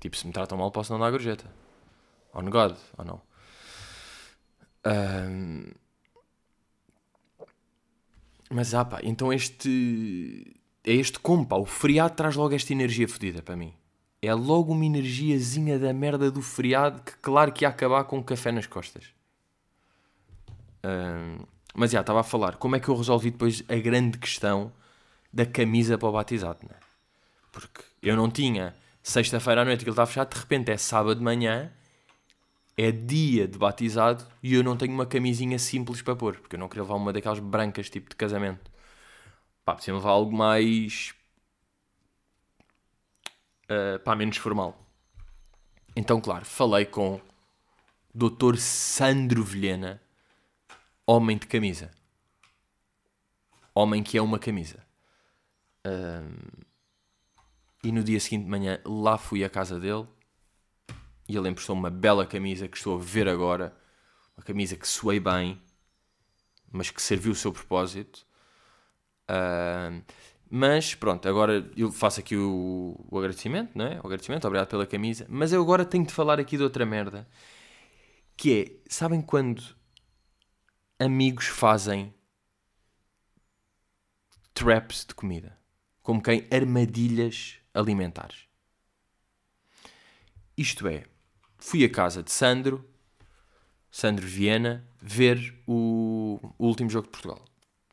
Tipo, 0.00 0.16
se 0.16 0.26
me 0.26 0.32
tratam 0.32 0.58
mal 0.58 0.70
posso 0.70 0.92
não 0.92 1.00
dar 1.00 1.10
gorjeta. 1.10 1.44
On 2.34 2.44
God, 2.50 2.76
ou 2.96 3.04
não? 3.04 3.20
Ahm, 4.84 5.72
Mas 8.50 8.74
ah 8.74 8.84
pá, 8.84 9.00
então 9.02 9.32
este. 9.32 10.56
É 10.84 10.92
este 10.92 11.18
como 11.18 11.46
pá, 11.46 11.56
o 11.56 11.66
feriado 11.66 12.14
traz 12.14 12.34
logo 12.36 12.54
esta 12.54 12.72
energia 12.72 13.08
fodida 13.08 13.42
para 13.42 13.56
mim. 13.56 13.74
É 14.20 14.34
logo 14.34 14.72
uma 14.72 14.84
energiazinha 14.84 15.78
da 15.78 15.92
merda 15.92 16.30
do 16.30 16.42
feriado 16.42 17.00
que 17.02 17.12
claro 17.18 17.52
que 17.52 17.64
ia 17.64 17.68
acabar 17.68 18.04
com 18.04 18.18
um 18.18 18.22
café 18.22 18.50
nas 18.50 18.66
costas. 18.66 19.04
Ahm, 20.82 21.44
mas 21.74 21.92
já, 21.92 22.00
estava 22.00 22.20
a 22.20 22.24
falar, 22.24 22.56
como 22.56 22.76
é 22.76 22.80
que 22.80 22.88
eu 22.88 22.96
resolvi 22.96 23.30
depois 23.30 23.62
a 23.68 23.76
grande 23.76 24.18
questão 24.18 24.72
da 25.32 25.46
camisa 25.46 25.96
para 25.96 26.08
o 26.08 26.12
batizado, 26.12 26.58
né? 26.68 26.76
Porque 27.52 27.82
eu 28.02 28.16
não 28.16 28.30
tinha 28.30 28.74
sexta-feira 29.02 29.62
à 29.62 29.64
noite 29.64 29.84
que 29.84 29.84
ele 29.84 29.92
está 29.92 30.06
fechado, 30.06 30.34
de 30.34 30.40
repente 30.40 30.70
é 30.70 30.76
sábado 30.76 31.16
de 31.16 31.22
manhã, 31.22 31.70
é 32.76 32.90
dia 32.92 33.46
de 33.46 33.58
batizado 33.58 34.24
e 34.42 34.54
eu 34.54 34.62
não 34.62 34.76
tenho 34.76 34.92
uma 34.92 35.06
camisinha 35.06 35.58
simples 35.58 36.02
para 36.02 36.16
pôr, 36.16 36.36
porque 36.38 36.56
eu 36.56 36.60
não 36.60 36.68
queria 36.68 36.82
levar 36.82 36.94
uma 36.94 37.12
daquelas 37.12 37.38
brancas 37.38 37.90
tipo 37.90 38.10
de 38.10 38.16
casamento. 38.16 38.70
Pá, 39.64 39.74
preciso 39.74 39.96
levar 39.96 40.10
algo 40.10 40.34
mais. 40.34 41.14
Uh, 43.70 43.98
pá, 44.00 44.16
menos 44.16 44.36
formal. 44.38 44.78
Então, 45.94 46.20
claro, 46.20 46.44
falei 46.44 46.86
com 46.86 47.20
Dr. 48.14 48.56
Sandro 48.56 49.44
Vilhena, 49.44 50.00
homem 51.06 51.36
de 51.36 51.46
camisa. 51.46 51.90
Homem 53.74 54.02
que 54.02 54.16
é 54.16 54.22
uma 54.22 54.38
camisa. 54.38 54.84
Um, 55.86 56.64
e 57.84 57.92
no 57.92 58.02
dia 58.02 58.18
seguinte 58.18 58.44
de 58.44 58.50
manhã, 58.50 58.80
lá 58.84 59.16
fui 59.16 59.44
à 59.44 59.50
casa 59.50 59.78
dele 59.78 60.06
e 61.28 61.36
ele 61.36 61.48
emprestou 61.48 61.76
uma 61.76 61.90
bela 61.90 62.26
camisa 62.26 62.66
que 62.66 62.76
estou 62.76 62.96
a 62.96 63.02
ver 63.02 63.28
agora. 63.28 63.76
Uma 64.36 64.44
camisa 64.44 64.76
que 64.76 64.88
suei 64.88 65.20
bem, 65.20 65.60
mas 66.72 66.90
que 66.90 67.02
serviu 67.02 67.32
o 67.32 67.36
seu 67.36 67.52
propósito. 67.52 68.26
Uh, 69.30 70.02
mas 70.50 70.94
pronto, 70.94 71.28
agora 71.28 71.70
eu 71.76 71.92
faço 71.92 72.20
aqui 72.20 72.36
o, 72.36 72.96
o, 73.10 73.18
agradecimento, 73.18 73.76
não 73.76 73.84
é? 73.84 74.00
O 74.02 74.06
agradecimento, 74.06 74.46
obrigado 74.46 74.68
pela 74.68 74.86
camisa. 74.86 75.26
Mas 75.28 75.52
eu 75.52 75.60
agora 75.60 75.84
tenho 75.84 76.06
de 76.06 76.12
falar 76.12 76.40
aqui 76.40 76.56
de 76.56 76.62
outra 76.62 76.86
merda. 76.86 77.28
Que 78.36 78.60
é, 78.60 78.92
sabem 78.92 79.20
quando 79.20 79.62
amigos 80.98 81.46
fazem 81.46 82.14
traps 84.54 85.04
de 85.06 85.14
comida? 85.14 85.58
Como 86.02 86.22
quem 86.22 86.46
armadilhas 86.50 87.56
alimentares. 87.74 88.46
Isto 90.56 90.88
é, 90.88 91.04
fui 91.58 91.84
à 91.84 91.90
casa 91.90 92.22
de 92.22 92.32
Sandro, 92.32 92.88
Sandro 93.90 94.26
Viena, 94.26 94.88
ver 95.00 95.62
o, 95.66 96.40
o 96.58 96.66
último 96.66 96.88
jogo 96.88 97.06
de 97.06 97.12
Portugal. 97.12 97.47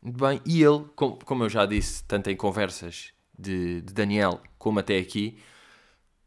Muito 0.06 0.24
bem, 0.24 0.40
e 0.46 0.62
ele, 0.62 0.86
como, 0.96 1.44
eu 1.46 1.50
já 1.50 1.66
disse, 1.66 2.04
tanto 2.04 2.30
em 2.30 2.36
conversas 2.36 3.12
de, 3.36 3.82
de 3.82 3.92
Daniel 3.92 4.40
como 4.56 4.78
até 4.78 5.00
aqui, 5.00 5.40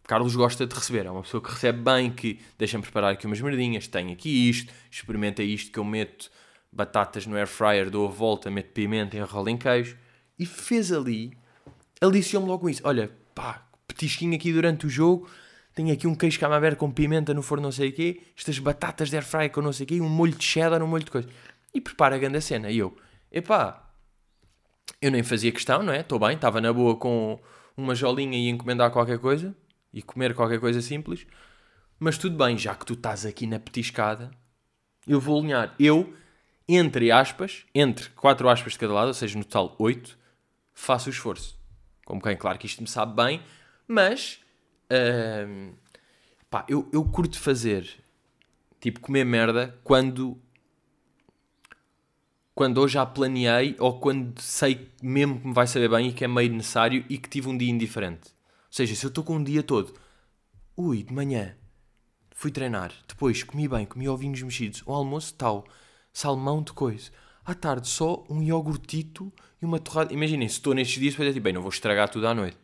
Carlos 0.03 0.35
gosta 0.35 0.67
de 0.67 0.75
receber. 0.75 1.07
É 1.07 1.11
uma 1.13 1.23
pessoa 1.23 1.41
que 1.41 1.49
recebe 1.49 1.81
bem, 1.81 2.11
que 2.11 2.41
deixa-me 2.59 2.83
preparar 2.83 3.13
aqui 3.13 3.25
umas 3.25 3.41
merdinhas, 3.41 3.87
tem 3.87 4.11
aqui 4.11 4.49
isto, 4.51 4.75
experimenta 4.91 5.45
isto 5.45 5.71
que 5.71 5.79
eu 5.79 5.85
meto 5.85 6.29
batatas 6.73 7.25
no 7.25 7.37
air 7.37 7.47
fryer, 7.47 7.89
dou 7.89 8.09
a 8.09 8.11
volta, 8.11 8.51
meto 8.51 8.73
pimenta, 8.73 9.17
enrolo 9.17 9.49
em 9.49 9.57
queijo. 9.57 9.97
E 10.37 10.45
fez 10.45 10.91
ali, 10.91 11.39
aliciou-me 12.01 12.49
logo 12.49 12.63
com 12.63 12.69
isso. 12.69 12.83
Olha, 12.83 13.13
pá, 13.33 13.65
petisquinho 13.87 14.35
aqui 14.35 14.53
durante 14.53 14.87
o 14.87 14.91
jogo, 14.91 15.31
tenho 15.73 15.93
aqui 15.93 16.09
um 16.09 16.17
queijo 16.17 16.41
camembert 16.41 16.75
com 16.75 16.91
pimenta 16.91 17.33
no 17.33 17.43
forno 17.43 17.63
não 17.63 17.73
sei 17.73 17.91
o 17.91 17.93
quê, 17.93 18.23
estas 18.37 18.59
batatas 18.59 19.09
de 19.09 19.15
air 19.15 19.25
fryer 19.25 19.53
com 19.53 19.63
não 19.63 19.73
sei 19.73 19.85
o 19.85 19.87
quê, 19.87 20.01
um 20.01 20.09
molho 20.09 20.33
de 20.33 20.43
cheddar, 20.43 20.83
um 20.83 20.89
molho 20.89 21.05
de 21.05 21.13
coisa. 21.13 21.29
E 21.73 21.81
prepara 21.81 22.17
a 22.17 22.19
grande 22.19 22.41
cena. 22.41 22.73
E 22.73 22.79
eu, 22.79 22.97
epá, 23.31 23.89
eu 25.01 25.11
nem 25.11 25.23
fazia 25.23 25.53
questão, 25.53 25.83
não 25.83 25.93
é? 25.93 26.01
Estou 26.01 26.19
bem, 26.19 26.35
estava 26.35 26.61
na 26.61 26.73
boa 26.73 26.97
com 26.97 27.41
uma 27.77 27.95
jolinha 27.95 28.37
e 28.37 28.49
encomendar 28.49 28.91
qualquer 28.91 29.19
coisa 29.19 29.55
e 29.93 30.03
comer 30.03 30.35
qualquer 30.35 30.59
coisa 30.61 30.81
simples. 30.83 31.27
Mas 31.99 32.19
tudo 32.19 32.37
bem, 32.37 32.57
já 32.57 32.75
que 32.75 32.87
tu 32.87 32.95
estás 32.95 33.25
aqui 33.27 33.47
na 33.47 33.59
petiscada, 33.59 34.31
eu 35.07 35.21
vou 35.21 35.39
alinhar. 35.39 35.75
Eu, 35.79 36.15
entre 36.69 37.11
aspas, 37.11 37.65
entre 37.75 38.09
quatro 38.11 38.49
aspas 38.49 38.73
de 38.73 38.79
cada 38.79 38.93
lado, 38.93 39.09
ou 39.09 39.15
seja, 39.15 39.37
no 39.39 39.45
total 39.45 39.75
oito, 39.79 40.19
faço 40.73 41.09
o 41.09 41.13
esforço. 41.13 41.59
Como 42.05 42.21
quem, 42.23 42.37
claro 42.37 42.59
que 42.59 42.67
isto 42.67 42.81
me 42.81 42.89
sabe 42.89 43.15
bem, 43.15 43.43
mas 43.87 44.41
uh, 44.91 45.75
pá, 46.49 46.65
eu, 46.69 46.89
eu 46.93 47.05
curto 47.05 47.39
fazer 47.39 47.89
tipo 48.81 49.01
comer 49.01 49.25
merda 49.25 49.79
quando 49.83 50.41
quando 52.59 52.81
eu 52.83 52.89
já 52.89 53.07
planeei 53.07 53.77
ou 53.79 54.01
quando 54.01 54.41
sei 54.41 54.91
mesmo 55.01 55.39
que 55.39 55.47
me 55.47 55.55
vai 55.55 55.65
saber 55.65 55.89
bem 55.89 56.09
e 56.09 56.13
que 56.13 56.25
é 56.25 56.27
meio 56.27 56.53
necessário 56.53 57.05
e 57.09 57.17
que 57.17 57.29
tive 57.29 57.49
um 57.49 57.57
dia 57.57 57.71
indiferente. 57.71 58.31
Ou 58.31 58.73
seja, 58.73 58.97
se 58.97 59.07
eu 59.07 59.11
estou 59.11 59.23
com 59.23 59.37
um 59.37 59.45
dia 59.45 59.63
todo, 59.63 59.95
ui, 60.77 61.05
de 61.05 61.15
manhã 61.15 61.55
fui 62.35 62.51
treinar, 62.51 62.93
depois 63.07 63.45
comi 63.45 63.69
bem, 63.69 63.87
comi 63.87 64.09
ovinhos 64.09 64.43
mexidos, 64.43 64.83
o 64.85 64.93
almoço 64.93 65.35
tal, 65.35 65.69
salmão 66.13 66.61
de 66.61 66.73
coisa, 66.73 67.13
à 67.45 67.55
tarde 67.55 67.87
só 67.87 68.25
um 68.29 68.43
iogurtito 68.43 69.33
e 69.63 69.65
uma 69.65 69.79
torrada. 69.79 70.13
Imaginem, 70.13 70.49
se 70.49 70.55
estou 70.55 70.75
nestes 70.75 71.01
dias, 71.01 71.15
depois 71.15 71.29
é 71.29 71.33
tipo, 71.33 71.45
bem, 71.45 71.53
não 71.53 71.63
vou 71.63 71.71
estragar 71.71 72.09
tudo 72.09 72.27
à 72.27 72.35
noite. 72.35 72.59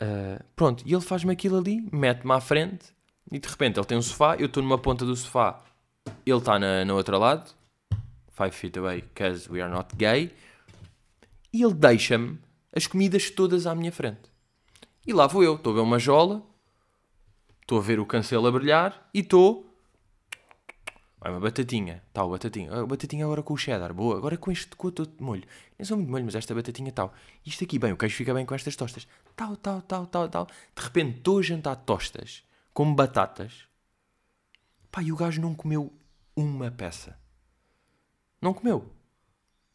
Uh, 0.00 0.40
pronto, 0.54 0.84
e 0.86 0.92
ele 0.94 1.02
faz-me 1.02 1.32
aquilo 1.32 1.58
ali, 1.58 1.84
mete-me 1.90 2.32
à 2.32 2.40
frente 2.40 2.94
e 3.28 3.40
de 3.40 3.48
repente 3.48 3.80
ele 3.80 3.86
tem 3.86 3.98
um 3.98 4.02
sofá, 4.02 4.36
eu 4.36 4.46
estou 4.46 4.62
numa 4.62 4.78
ponta 4.78 5.04
do 5.04 5.16
sofá, 5.16 5.64
ele 6.24 6.38
está 6.38 6.60
na, 6.60 6.84
na 6.84 6.94
outra 6.94 7.18
lado, 7.18 7.60
five 8.32 8.50
feet 8.50 8.76
away, 8.78 9.02
because 9.02 9.50
we 9.50 9.60
are 9.60 9.72
not 9.72 9.94
gay, 9.96 10.34
e 11.52 11.62
ele 11.62 11.74
deixa-me 11.74 12.38
as 12.74 12.86
comidas 12.86 13.30
todas 13.30 13.66
à 13.66 13.74
minha 13.74 13.92
frente. 13.92 14.32
E 15.06 15.12
lá 15.12 15.26
vou 15.26 15.42
eu, 15.42 15.56
estou 15.56 15.72
a 15.72 15.76
ver 15.76 15.82
uma 15.82 15.98
jola, 15.98 16.42
estou 17.60 17.78
a 17.78 17.82
ver 17.82 18.00
o 18.00 18.06
cancelo 18.06 18.46
a 18.46 18.52
brilhar 18.52 19.08
e 19.12 19.20
estou 19.20 19.72
Vai 21.22 21.30
uma 21.30 21.38
batatinha, 21.38 22.02
tal, 22.12 22.28
batatinha. 22.28 22.72
A 22.72 22.84
batatinha 22.84 23.24
agora 23.24 23.44
com 23.44 23.54
o 23.54 23.56
cheddar, 23.56 23.94
boa. 23.94 24.16
Agora 24.16 24.36
com 24.36 24.50
este 24.50 24.74
com 24.74 24.88
outro 24.88 25.08
molho. 25.20 25.44
Nem 25.78 25.86
sou 25.86 25.96
muito 25.96 26.10
molho, 26.10 26.24
mas 26.24 26.34
esta 26.34 26.52
batatinha 26.52 26.90
tal. 26.90 27.14
Isto 27.46 27.62
aqui, 27.62 27.78
bem, 27.78 27.92
o 27.92 27.96
queijo 27.96 28.16
fica 28.16 28.34
bem 28.34 28.44
com 28.44 28.56
estas 28.56 28.74
tostas. 28.74 29.06
Tal, 29.36 29.56
tal, 29.56 29.80
tal, 29.82 30.04
tal, 30.08 30.28
tal. 30.28 30.46
De 30.46 30.82
repente 30.82 31.18
estou 31.18 31.38
a 31.38 31.42
jantar 31.42 31.76
tostas 31.76 32.42
com 32.74 32.92
batatas. 32.92 33.68
Pá, 34.90 35.00
e 35.00 35.12
o 35.12 35.16
gajo 35.16 35.40
não 35.40 35.54
comeu 35.54 35.92
uma 36.34 36.72
peça. 36.72 37.16
Não 38.42 38.52
comeu. 38.52 38.84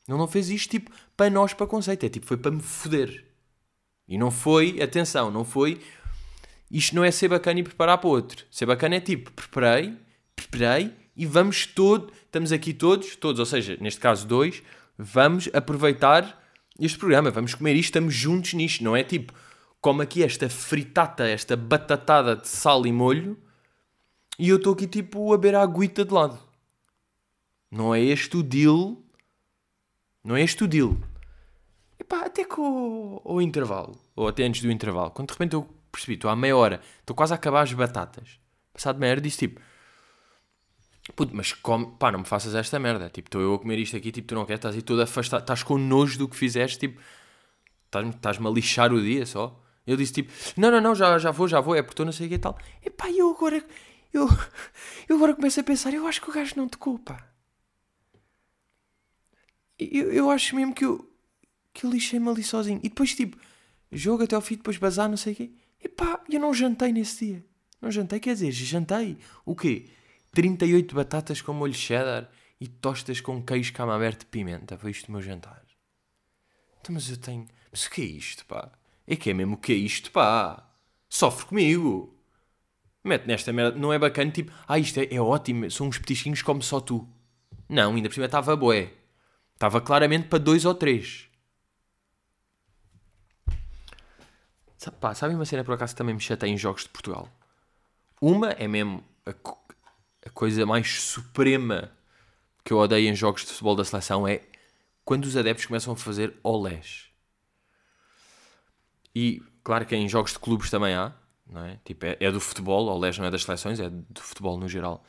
Ele 0.07 0.17
não 0.17 0.27
fez 0.27 0.49
isto 0.49 0.69
tipo 0.69 0.91
para 1.15 1.29
nós, 1.29 1.53
para 1.53 1.65
conceito. 1.65 2.05
É 2.05 2.09
tipo, 2.09 2.27
foi 2.27 2.37
para 2.37 2.51
me 2.51 2.61
foder. 2.61 3.25
E 4.07 4.17
não 4.17 4.29
foi, 4.29 4.81
atenção, 4.81 5.31
não 5.31 5.43
foi. 5.43 5.81
Isto 6.69 6.95
não 6.95 7.03
é 7.03 7.11
ser 7.11 7.29
bacana 7.29 7.61
e 7.61 7.63
preparar 7.63 7.97
para 7.97 8.09
outro. 8.09 8.45
Ser 8.51 8.65
bacana 8.65 8.95
é 8.95 8.99
tipo, 8.99 9.31
preparei, 9.31 9.97
preparei 10.35 10.93
e 11.15 11.25
vamos 11.25 11.65
todos, 11.65 12.13
estamos 12.25 12.51
aqui 12.51 12.73
todos, 12.73 13.15
todos, 13.15 13.39
ou 13.39 13.45
seja, 13.45 13.75
neste 13.81 13.99
caso 13.99 14.27
dois, 14.27 14.61
vamos 14.97 15.49
aproveitar 15.53 16.43
este 16.79 16.97
programa, 16.97 17.31
vamos 17.31 17.55
comer 17.55 17.73
isto, 17.75 17.85
estamos 17.85 18.13
juntos 18.13 18.53
nisto, 18.53 18.83
não 18.83 18.95
é 18.95 19.03
tipo, 19.03 19.33
como 19.81 20.01
aqui 20.01 20.23
esta 20.23 20.47
fritata, 20.47 21.27
esta 21.27 21.55
batatada 21.55 22.35
de 22.35 22.47
sal 22.47 22.85
e 22.85 22.91
molho, 22.91 23.35
e 24.37 24.49
eu 24.49 24.57
estou 24.57 24.73
aqui 24.73 24.85
tipo 24.85 25.33
a 25.33 25.37
beber 25.37 25.55
a 25.55 25.63
aguita 25.63 26.05
de 26.05 26.13
lado. 26.13 26.37
Não 27.71 27.93
é 27.93 28.01
este 28.01 28.37
o 28.37 28.43
deal, 28.43 28.97
não 30.23 30.35
é 30.35 30.41
este 30.41 30.63
o 30.63 30.67
deal. 30.67 30.97
E 31.99 32.03
pá, 32.03 32.25
até 32.25 32.45
com 32.45 33.21
o, 33.23 33.35
o 33.35 33.41
intervalo, 33.41 33.99
ou 34.15 34.27
até 34.27 34.43
antes 34.43 34.61
do 34.61 34.71
intervalo, 34.71 35.11
quando 35.11 35.27
de 35.27 35.33
repente 35.33 35.53
eu 35.53 35.67
percebi, 35.91 36.13
estou 36.13 36.29
há 36.29 36.35
meia 36.35 36.55
hora, 36.55 36.81
estou 36.99 37.15
quase 37.15 37.33
a 37.33 37.35
acabar 37.35 37.61
as 37.61 37.73
batatas, 37.73 38.39
passado 38.73 38.99
meia 38.99 39.11
hora 39.11 39.21
disse 39.21 39.39
tipo, 39.39 39.59
Puto, 41.15 41.35
mas 41.35 41.53
come, 41.53 41.87
pá, 41.97 42.11
não 42.11 42.19
me 42.19 42.25
faças 42.25 42.53
esta 42.53 42.77
merda. 42.79 43.09
Tipo, 43.09 43.27
estou 43.27 43.41
eu 43.41 43.53
a 43.53 43.59
comer 43.59 43.79
isto 43.79 43.95
aqui, 43.95 44.11
tipo, 44.11 44.27
tu 44.27 44.35
não 44.35 44.45
queres, 44.45 44.59
estás 44.59 44.75
aí 44.75 44.81
todo 44.81 45.01
afastado, 45.01 45.41
estás 45.41 45.63
com 45.63 45.77
nojo 45.77 46.17
do 46.17 46.27
que 46.27 46.35
fizeste, 46.35 46.79
tipo, 46.79 46.99
estás-me 47.85 48.47
a 48.47 48.49
lixar 48.49 48.91
o 48.91 49.01
dia 49.01 49.25
só. 49.25 49.57
Eu 49.85 49.95
disse 49.95 50.13
tipo, 50.13 50.33
não, 50.57 50.69
não, 50.69 50.81
não, 50.81 50.93
já, 50.93 51.17
já 51.17 51.31
vou, 51.31 51.47
já 51.47 51.61
vou, 51.61 51.75
é 51.75 51.81
porque 51.81 51.93
estou 51.93 52.05
não 52.05 52.11
sei 52.11 52.25
o 52.25 52.29
que 52.29 52.35
e 52.35 52.39
tal. 52.39 52.57
E 52.85 52.89
pá, 52.89 53.09
eu 53.09 53.29
agora, 53.31 53.63
eu, 54.13 54.27
eu 55.07 55.15
agora 55.15 55.33
começo 55.33 55.59
a 55.59 55.63
pensar, 55.63 55.93
eu 55.93 56.05
acho 56.05 56.21
que 56.21 56.29
o 56.29 56.33
gajo 56.33 56.55
não 56.57 56.67
te 56.67 56.77
culpa. 56.77 57.17
Eu, 59.79 60.11
eu 60.11 60.29
acho 60.29 60.55
mesmo 60.55 60.73
que 60.73 60.85
eu, 60.85 61.09
que 61.73 61.85
eu 61.85 61.91
lixei-me 61.91 62.29
ali 62.29 62.43
sozinho. 62.43 62.79
E 62.83 62.89
depois, 62.89 63.15
tipo, 63.15 63.37
jogo 63.91 64.23
até 64.23 64.35
ao 64.35 64.41
fim, 64.41 64.55
depois 64.55 64.77
bazar, 64.77 65.09
não 65.09 65.17
sei 65.17 65.33
o 65.33 65.35
quê. 65.35 65.51
E 65.83 65.87
pá, 65.87 66.23
eu 66.29 66.39
não 66.39 66.53
jantei 66.53 66.91
nesse 66.91 67.25
dia. 67.25 67.45
Não 67.81 67.91
jantei, 67.91 68.19
quer 68.19 68.33
dizer, 68.33 68.51
jantei. 68.51 69.17
O 69.45 69.55
quê? 69.55 69.85
38 70.33 70.95
batatas 70.95 71.41
com 71.41 71.53
molho 71.53 71.73
cheddar 71.73 72.29
e 72.59 72.67
tostas 72.67 73.21
com 73.21 73.41
queijo 73.41 73.73
camembert 73.73 74.19
de 74.19 74.25
pimenta. 74.25 74.77
Foi 74.77 74.91
isto 74.91 75.09
o 75.09 75.11
meu 75.11 75.21
jantar. 75.21 75.63
Então, 76.79 76.93
mas 76.93 77.09
eu 77.09 77.17
tenho... 77.17 77.45
Mas 77.71 77.85
o 77.85 77.91
que 77.91 78.01
é 78.01 78.05
isto, 78.05 78.45
pá? 78.45 78.71
É 79.05 79.15
que 79.15 79.29
é 79.29 79.33
mesmo 79.33 79.55
o 79.55 79.57
que 79.57 79.71
é 79.71 79.75
isto, 79.75 80.11
pá? 80.11 80.67
Sofre 81.07 81.45
comigo. 81.45 82.15
Mete 83.03 83.27
nesta 83.27 83.53
merda. 83.53 83.77
Não 83.77 83.93
é 83.93 83.99
bacana, 83.99 84.31
tipo... 84.31 84.51
Ah, 84.67 84.79
isto 84.79 84.99
é, 84.99 85.07
é 85.11 85.21
ótimo. 85.21 85.69
São 85.69 85.87
uns 85.87 85.97
petisquinhos 85.97 86.41
como 86.41 86.61
só 86.61 86.79
tu. 86.79 87.07
Não, 87.69 87.93
ainda 87.95 88.09
por 88.09 88.15
cima 88.15 88.25
estava 88.25 88.55
boé. 88.55 88.91
Estava 89.57 89.81
claramente 89.81 90.27
para 90.27 90.37
dois 90.37 90.65
ou 90.65 90.75
três. 90.75 91.27
Pá, 95.01 95.13
uma 95.23 95.45
cena 95.45 95.63
por 95.63 95.73
acaso 95.73 95.93
que 95.93 95.97
também 95.97 96.13
me 96.13 96.21
chateia 96.21 96.51
em 96.51 96.57
jogos 96.57 96.83
de 96.83 96.89
Portugal? 96.89 97.27
Uma 98.21 98.51
é 98.51 98.67
mesmo 98.67 99.03
a 99.25 99.33
a 100.25 100.29
coisa 100.29 100.65
mais 100.65 101.01
suprema 101.01 101.89
que 102.63 102.73
eu 102.73 102.77
odeio 102.77 103.09
em 103.09 103.15
jogos 103.15 103.41
de 103.41 103.47
futebol 103.47 103.75
da 103.75 103.85
seleção 103.85 104.27
é 104.27 104.41
quando 105.05 105.25
os 105.25 105.37
adeptos 105.37 105.65
começam 105.65 105.93
a 105.93 105.95
fazer 105.95 106.35
olés. 106.43 107.05
E 109.15 109.41
Claro 109.67 109.85
que 109.85 109.93
em 109.97 110.07
jogos 110.07 110.31
de 110.31 110.39
clubes 110.39 110.69
também 110.69 110.93
há, 110.95 111.13
não 111.45 111.61
é? 111.65 111.77
Tipo, 111.83 112.05
é, 112.05 112.15
é 112.21 112.31
do 112.31 112.39
futebol, 112.39 112.89
aliás 112.89 113.17
não 113.17 113.25
é 113.25 113.29
das 113.29 113.43
seleções, 113.43 113.81
é 113.81 113.89
do 113.89 114.21
futebol 114.21 114.57
no 114.57 114.69
geral. 114.69 115.03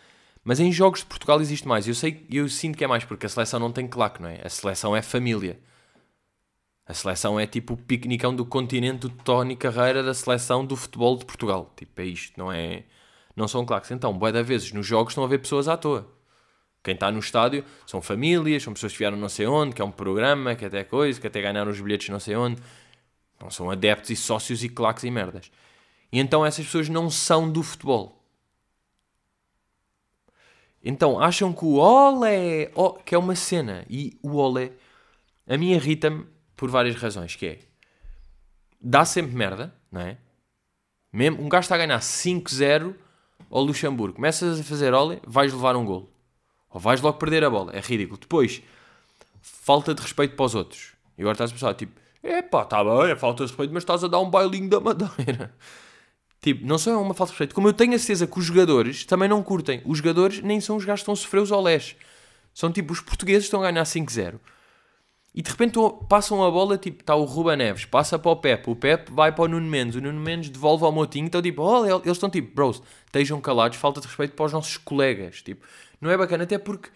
Mas 0.49 0.61
em 0.61 0.73
jogos 0.73 1.00
de 1.00 1.05
Portugal 1.05 1.43
existe 1.43 1.69
mais. 1.69 1.87
Eu 1.87 1.95
sei, 1.95 2.25
eu 2.31 2.49
sinto 2.49 2.78
que 2.78 2.83
é 2.83 2.87
mais 2.87 3.05
porque 3.05 3.26
a 3.26 3.28
seleção 3.28 3.61
não 3.61 3.71
tem 3.71 3.87
claque, 3.87 4.23
não 4.23 4.31
é? 4.31 4.40
A 4.43 4.49
seleção 4.49 4.97
é 4.97 5.02
família. 5.02 5.61
A 6.87 6.95
seleção 6.95 7.38
é 7.38 7.47
tipo 7.47 7.75
o 7.75 7.76
piquenicão 7.76 8.35
do 8.35 8.47
continente 8.47 9.00
do 9.00 9.11
Tony 9.11 9.55
Carreira 9.55 10.02
da 10.02 10.14
seleção 10.14 10.64
do 10.64 10.75
futebol 10.75 11.19
de 11.19 11.26
Portugal. 11.26 11.71
Tipo, 11.76 12.00
é 12.00 12.07
isto, 12.07 12.33
não 12.38 12.50
é? 12.50 12.85
Não 13.37 13.47
são 13.47 13.67
claques. 13.67 13.90
Então, 13.90 14.11
boa 14.17 14.33
da 14.33 14.40
vezes 14.40 14.73
nos 14.73 14.87
jogos 14.87 15.11
estão 15.11 15.23
a 15.23 15.26
ver 15.26 15.37
pessoas 15.37 15.69
à 15.69 15.76
toa. 15.76 16.11
Quem 16.83 16.95
está 16.95 17.12
no 17.12 17.19
estádio 17.19 17.62
são 17.87 18.00
famílias, 18.00 18.62
são 18.62 18.73
pessoas 18.73 18.93
que 18.93 19.00
vieram 19.00 19.19
não 19.19 19.28
sei 19.28 19.47
onde, 19.47 19.75
que 19.75 19.83
é 19.83 19.85
um 19.85 19.90
programa, 19.93 20.55
que 20.55 20.64
até 20.64 20.83
coisa, 20.83 21.21
que 21.21 21.26
até 21.26 21.43
ganharam 21.43 21.71
os 21.71 21.78
bilhetes 21.78 22.09
não 22.09 22.19
sei 22.19 22.37
onde. 22.37 22.59
Não 23.38 23.50
são 23.50 23.71
adeptos 23.71 24.09
e 24.09 24.17
sócios 24.17 24.64
e 24.64 24.71
claques 24.71 25.05
e 25.05 25.11
merdas. 25.11 25.50
E 26.11 26.19
então 26.19 26.47
essas 26.47 26.64
pessoas 26.64 26.88
não 26.88 27.11
são 27.11 27.52
do 27.52 27.62
futebol. 27.62 28.17
Então 30.90 31.21
acham 31.21 31.52
que 31.52 31.66
o 31.66 31.75
olé, 31.75 32.71
oh, 32.75 32.95
que 32.95 33.14
é 33.14 33.18
uma 33.18 33.37
cena, 33.37 33.85
e 33.90 34.18
o 34.23 34.37
olé, 34.37 34.73
a 35.47 35.54
mim 35.59 35.73
irrita-me 35.73 36.25
por 36.57 36.71
várias 36.71 36.97
razões, 36.97 37.37
que 37.37 37.45
é, 37.45 37.59
dá 38.80 39.04
sempre 39.04 39.37
merda, 39.37 39.75
não 39.92 40.00
é? 40.00 40.16
Mesmo, 41.12 41.42
um 41.42 41.49
gajo 41.50 41.66
está 41.66 41.75
a 41.75 41.78
ganhar 41.78 41.99
5-0 41.99 42.95
ao 43.50 43.62
Luxemburgo, 43.62 44.14
começas 44.14 44.59
a 44.59 44.64
fazer 44.64 44.95
olé, 44.95 45.21
vais 45.26 45.52
levar 45.52 45.76
um 45.76 45.85
golo. 45.85 46.11
Ou 46.71 46.80
vais 46.80 47.02
logo 47.02 47.18
perder 47.18 47.45
a 47.45 47.50
bola, 47.50 47.71
é 47.76 47.80
ridículo. 47.80 48.18
Depois, 48.18 48.62
falta 49.42 49.95
de 49.95 50.00
respeito 50.00 50.37
para 50.37 50.47
os 50.47 50.54
outros. 50.54 50.95
E 51.18 51.21
agora 51.21 51.35
estás 51.35 51.50
a 51.50 51.52
pensar, 51.52 51.75
tipo, 51.75 52.00
epá, 52.23 52.62
está 52.62 52.83
bem, 52.83 53.11
é 53.11 53.16
falta 53.16 53.45
de 53.45 53.50
respeito, 53.50 53.75
mas 53.75 53.83
estás 53.83 54.04
a 54.04 54.09
dar 54.09 54.21
um 54.21 54.30
bailinho 54.30 54.71
da 54.71 54.80
madeira. 54.80 55.54
Tipo, 56.40 56.64
não 56.66 56.78
só 56.78 56.92
é 56.92 56.97
uma 56.97 57.14
falta 57.14 57.33
de 57.33 57.38
respeito, 57.38 57.54
como 57.54 57.68
eu 57.68 57.73
tenho 57.73 57.95
a 57.95 57.99
certeza 57.99 58.26
que 58.26 58.38
os 58.38 58.45
jogadores 58.45 59.04
também 59.04 59.28
não 59.28 59.42
curtem. 59.42 59.83
Os 59.85 59.99
jogadores 59.99 60.40
nem 60.40 60.61
são 60.61 60.76
os 60.76 60.85
gajos 60.85 61.00
que 61.00 61.02
estão 61.02 61.14
a 61.14 61.16
sofrer 61.16 61.42
os 61.42 61.50
olés. 61.50 61.97
São 62.54 62.71
tipo 62.73 62.92
os 62.92 63.00
portugueses 63.00 63.45
estão 63.45 63.61
a 63.61 63.71
ganhar 63.71 63.85
5-0. 63.85 64.38
E 65.35 65.42
de 65.42 65.50
repente 65.50 65.78
passam 66.09 66.45
a 66.45 66.50
bola, 66.50 66.76
tipo, 66.78 67.00
está 67.00 67.14
o 67.14 67.25
Ruba 67.25 67.54
Neves, 67.54 67.85
passa 67.85 68.18
para 68.18 68.30
o 68.30 68.37
Pep, 68.37 68.68
o 68.68 68.75
Pep 68.75 69.12
vai 69.12 69.30
para 69.30 69.45
o 69.45 69.49
Nuno 69.49 69.68
Mendes, 69.68 69.95
o 69.95 70.00
Nuno 70.00 70.18
Mendes 70.18 70.50
devolve 70.50 70.85
ao 70.85 70.90
Motinho, 70.90 71.26
então 71.26 71.40
tipo, 71.40 71.62
oh, 71.62 71.87
eles 71.87 72.07
estão 72.07 72.28
tipo, 72.28 72.52
bros, 72.52 72.83
estejam 73.07 73.40
calados, 73.40 73.78
falta 73.78 74.00
de 74.00 74.09
respeito 74.09 74.35
para 74.35 74.47
os 74.47 74.52
nossos 74.52 74.76
colegas, 74.78 75.40
tipo, 75.42 75.64
não 76.00 76.11
é 76.11 76.16
bacana, 76.16 76.42
até 76.42 76.59
porque, 76.59 76.90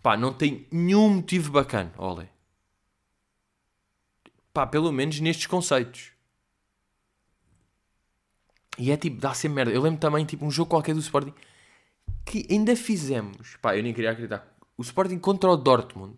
pá, 0.00 0.16
não 0.16 0.32
tem 0.32 0.68
nenhum 0.70 1.08
motivo 1.08 1.50
bacana, 1.50 1.92
olha, 1.98 2.30
pá, 4.52 4.64
pelo 4.64 4.92
menos 4.92 5.18
nestes 5.18 5.46
conceitos. 5.46 6.13
E 8.78 8.90
é 8.90 8.96
tipo, 8.96 9.20
dá 9.20 9.34
sempre 9.34 9.56
merda. 9.56 9.72
Eu 9.72 9.82
lembro 9.82 10.00
também, 10.00 10.24
tipo, 10.24 10.44
um 10.44 10.50
jogo 10.50 10.70
qualquer 10.70 10.94
do 10.94 11.00
Sporting 11.00 11.32
que 12.24 12.46
ainda 12.50 12.74
fizemos. 12.74 13.56
Pá, 13.60 13.76
eu 13.76 13.82
nem 13.82 13.92
queria 13.92 14.10
acreditar. 14.10 14.46
O 14.76 14.82
Sporting 14.82 15.18
contra 15.18 15.50
o 15.50 15.56
Dortmund. 15.56 16.16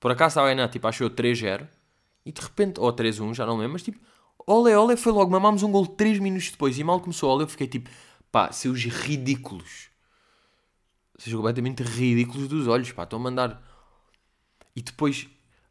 Por 0.00 0.10
acaso 0.10 0.32
estava 0.32 0.50
a 0.50 0.54
ganhar, 0.54 0.68
tipo, 0.68 0.86
achou 0.86 1.10
3-0. 1.10 1.68
E 2.24 2.32
de 2.32 2.40
repente, 2.40 2.80
ou 2.80 2.92
3-1, 2.92 3.34
já 3.34 3.46
não 3.46 3.56
lembro, 3.56 3.74
mas 3.74 3.82
tipo, 3.82 4.00
ole, 4.46 4.74
ole, 4.74 4.96
foi 4.96 5.12
logo. 5.12 5.30
Mamámos 5.30 5.62
um 5.62 5.70
gol 5.70 5.86
3 5.86 6.18
minutos 6.18 6.50
depois. 6.50 6.78
E 6.78 6.84
mal 6.84 7.00
começou 7.00 7.30
ole, 7.30 7.44
eu 7.44 7.48
fiquei 7.48 7.68
tipo, 7.68 7.88
pá, 8.32 8.50
seus 8.50 8.84
ridículos. 8.84 9.88
Seus 11.18 11.34
completamente 11.34 11.82
ridículos 11.82 12.48
dos 12.48 12.66
olhos, 12.66 12.92
pá, 12.92 13.04
estão 13.04 13.18
a 13.18 13.22
mandar. 13.22 13.62
E 14.74 14.82
depois, 14.82 15.28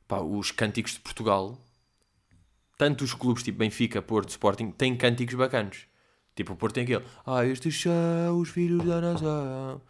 pá, 0.07 0.19
os 0.19 0.51
cânticos 0.51 0.93
de 0.93 0.99
Portugal. 0.99 1.59
Tanto 2.77 3.03
os 3.03 3.13
clubes 3.13 3.43
tipo 3.43 3.59
Benfica, 3.59 4.01
Porto, 4.01 4.29
Sporting, 4.29 4.71
têm 4.71 4.97
cânticos 4.97 5.35
bacanos. 5.35 5.87
Tipo, 6.35 6.53
o 6.53 6.55
Porto 6.57 6.75
tem 6.75 6.83
aquele. 6.83 7.05
Ah, 7.25 7.45
estes 7.45 7.81
são 7.81 8.39
os 8.39 8.49
filhos 8.49 8.85
da 8.85 8.99
nação. 8.99 9.81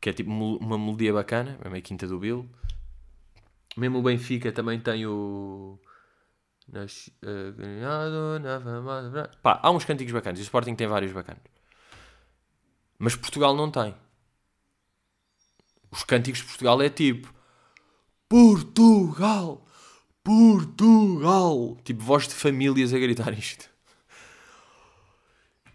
Que 0.00 0.10
é 0.10 0.12
tipo 0.12 0.30
uma 0.30 0.78
melodia 0.78 1.12
bacana, 1.12 1.58
é 1.64 1.68
meio 1.68 1.82
quinta 1.82 2.06
do 2.06 2.20
Bill. 2.20 2.48
Mesmo 3.76 3.98
o 3.98 4.02
Benfica 4.02 4.52
também 4.52 4.78
tem 4.80 5.06
o. 5.06 5.78
Pá, 9.42 9.58
há 9.62 9.70
uns 9.70 9.84
cânticos 9.84 10.12
bacanas. 10.12 10.38
E 10.38 10.42
o 10.42 10.44
Sporting 10.44 10.74
tem 10.74 10.86
vários 10.86 11.12
bacanas. 11.12 11.42
Mas 12.98 13.16
Portugal 13.16 13.56
não 13.56 13.70
tem. 13.70 13.94
Os 15.90 16.04
cânticos 16.04 16.40
de 16.40 16.46
Portugal 16.46 16.80
é 16.80 16.90
tipo. 16.90 17.34
Portugal! 18.28 19.66
Portugal! 20.22 21.76
Tipo 21.82 22.02
voz 22.02 22.28
de 22.28 22.34
famílias 22.34 22.92
a 22.92 22.98
gritar 22.98 23.32
isto. 23.36 23.70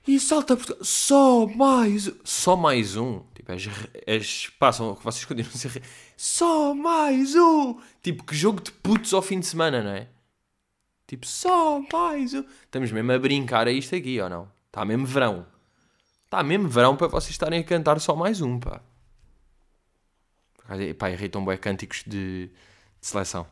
E 0.06 0.20
salta 0.20 0.56
Portugal. 0.56 0.84
Só 0.84 1.48
mais. 1.48 2.12
Só 2.24 2.56
mais 2.56 2.98
um. 2.98 3.22
Tipo, 3.34 3.54
as, 3.54 3.64
as 4.08 4.48
passam. 4.60 4.94
Vocês 4.96 5.26
continuam 5.26 5.54
a 5.54 5.58
ser. 5.58 5.82
Só 6.18 6.74
mais 6.74 7.36
um. 7.36 7.80
Tipo, 8.02 8.24
que 8.24 8.36
jogo 8.36 8.62
de 8.62 8.72
putos 8.72 9.14
ao 9.14 9.22
fim 9.22 9.40
de 9.40 9.46
semana, 9.46 9.82
não 9.82 9.92
é? 9.92 10.08
Tipo, 11.08 11.26
só 11.26 11.82
mais 11.92 12.34
um. 12.34 12.44
Estamos 12.64 12.92
mesmo 12.92 13.12
a 13.12 13.20
brincar 13.20 13.68
a 13.68 13.72
isto 13.72 13.96
aqui, 13.96 14.20
ou 14.20 14.30
não? 14.30 14.52
Está 14.68 14.84
mesmo 14.84 15.06
verão. 15.06 15.46
Está 16.26 16.44
mesmo 16.44 16.68
verão 16.68 16.98
para 16.98 17.08
vocês 17.08 17.32
estarem 17.32 17.60
a 17.60 17.64
cantar 17.64 18.00
só 18.02 18.16
mais 18.16 18.42
um, 18.42 18.60
pá. 18.60 18.82
Pá, 20.98 21.12
irritam 21.12 21.46
bem 21.46 21.58
cânticos 21.58 22.04
de, 22.06 22.48
de 22.48 22.52
seleção. 23.02 23.46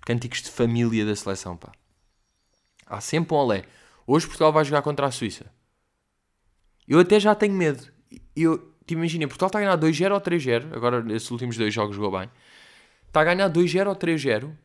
Cânticos 0.00 0.42
de 0.42 0.50
família 0.50 1.06
da 1.06 1.14
seleção, 1.14 1.56
pá. 1.56 1.72
Há 2.86 3.00
sempre 3.00 3.34
um 3.34 3.38
olé. 3.38 3.64
Hoje 4.06 4.26
Portugal 4.26 4.52
vai 4.52 4.64
jogar 4.64 4.82
contra 4.82 5.06
a 5.06 5.10
Suíça. 5.10 5.46
Eu 6.88 6.98
até 6.98 7.20
já 7.20 7.34
tenho 7.34 7.54
medo. 7.54 7.86
Eu, 8.34 8.72
te 8.86 8.94
imagina, 8.94 9.28
Portugal 9.28 9.48
está 9.48 9.58
a 9.58 9.62
ganhar 9.62 9.78
2-0 9.78 10.14
ou 10.14 10.20
3-0. 10.20 10.74
Agora, 10.74 11.02
nesses 11.02 11.30
últimos 11.30 11.56
dois 11.58 11.72
jogos 11.74 11.94
jogou 11.94 12.18
bem. 12.18 12.30
Está 13.06 13.20
a 13.20 13.24
ganhar 13.24 13.50
2-0 13.50 13.88
ou 13.88 13.94
3-0. 13.94 14.56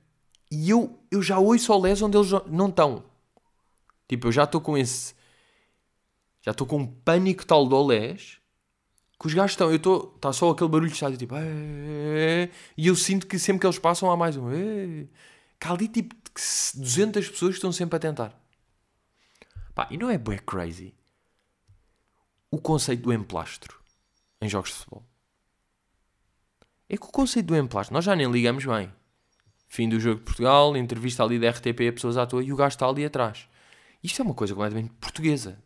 E 0.50 0.70
eu, 0.70 0.98
eu 1.12 1.22
já 1.22 1.38
ouço 1.38 1.74
ao 1.74 1.82
Les 1.82 2.02
onde 2.02 2.18
eles 2.18 2.32
não 2.48 2.70
estão. 2.70 3.04
Tipo, 4.08 4.28
eu 4.28 4.32
já 4.32 4.46
estou 4.46 4.62
com 4.62 4.78
esse. 4.78 5.14
Já 6.42 6.52
estou 6.52 6.66
com 6.66 6.78
um 6.78 6.88
pânico 6.88 7.46
tal 7.46 7.66
do 7.66 7.76
Olés 7.76 8.38
que 9.20 9.28
os 9.28 9.34
gajos 9.34 9.52
estão. 9.52 9.70
Eu 9.70 9.76
estou. 9.76 10.14
Está 10.16 10.32
só 10.32 10.52
aquele 10.52 10.70
barulho 10.70 10.90
de 10.90 10.94
estádio 10.94 11.18
tipo. 11.18 11.36
E 12.78 12.88
eu 12.88 12.96
sinto 12.96 13.28
que 13.28 13.38
sempre 13.38 13.60
que 13.60 13.68
eles 13.68 13.80
passam 13.80 14.10
há 14.10 14.16
mais 14.16 14.38
um. 14.38 14.50
Que 15.60 15.68
há 15.68 15.72
ali 15.72 15.88
tipo 15.90 16.16
200 16.76 17.30
pessoas 17.30 17.52
que 17.52 17.58
estão 17.58 17.72
sempre 17.72 17.98
a 17.98 18.00
tentar. 18.00 18.40
Pá, 19.76 19.88
e 19.92 19.98
não 19.98 20.10
é 20.10 20.18
bué 20.18 20.38
crazy 20.38 20.94
o 22.54 22.62
conceito 22.62 23.02
do 23.02 23.12
emplastro 23.12 23.80
em 24.40 24.48
jogos 24.48 24.70
de 24.70 24.76
futebol. 24.76 25.04
É 26.88 26.96
que 26.96 27.04
o 27.04 27.10
conceito 27.10 27.48
do 27.48 27.58
emplastro, 27.58 27.96
nós 27.96 28.06
já 28.06 28.16
nem 28.16 28.32
ligamos 28.32 28.64
bem. 28.64 28.94
Fim 29.68 29.90
do 29.90 30.00
jogo 30.00 30.20
de 30.20 30.26
Portugal, 30.26 30.78
entrevista 30.78 31.24
ali 31.24 31.40
da 31.40 31.50
RTP 31.50 31.90
a 31.90 31.94
pessoas 31.94 32.16
à 32.16 32.28
toa 32.28 32.44
e 32.44 32.54
o 32.54 32.56
gajo 32.56 32.76
está 32.76 32.88
ali 32.88 33.04
atrás. 33.04 33.50
Isto 34.04 34.22
é 34.22 34.26
uma 34.26 34.36
coisa 34.36 34.54
completamente 34.54 34.94
portuguesa. 35.02 35.58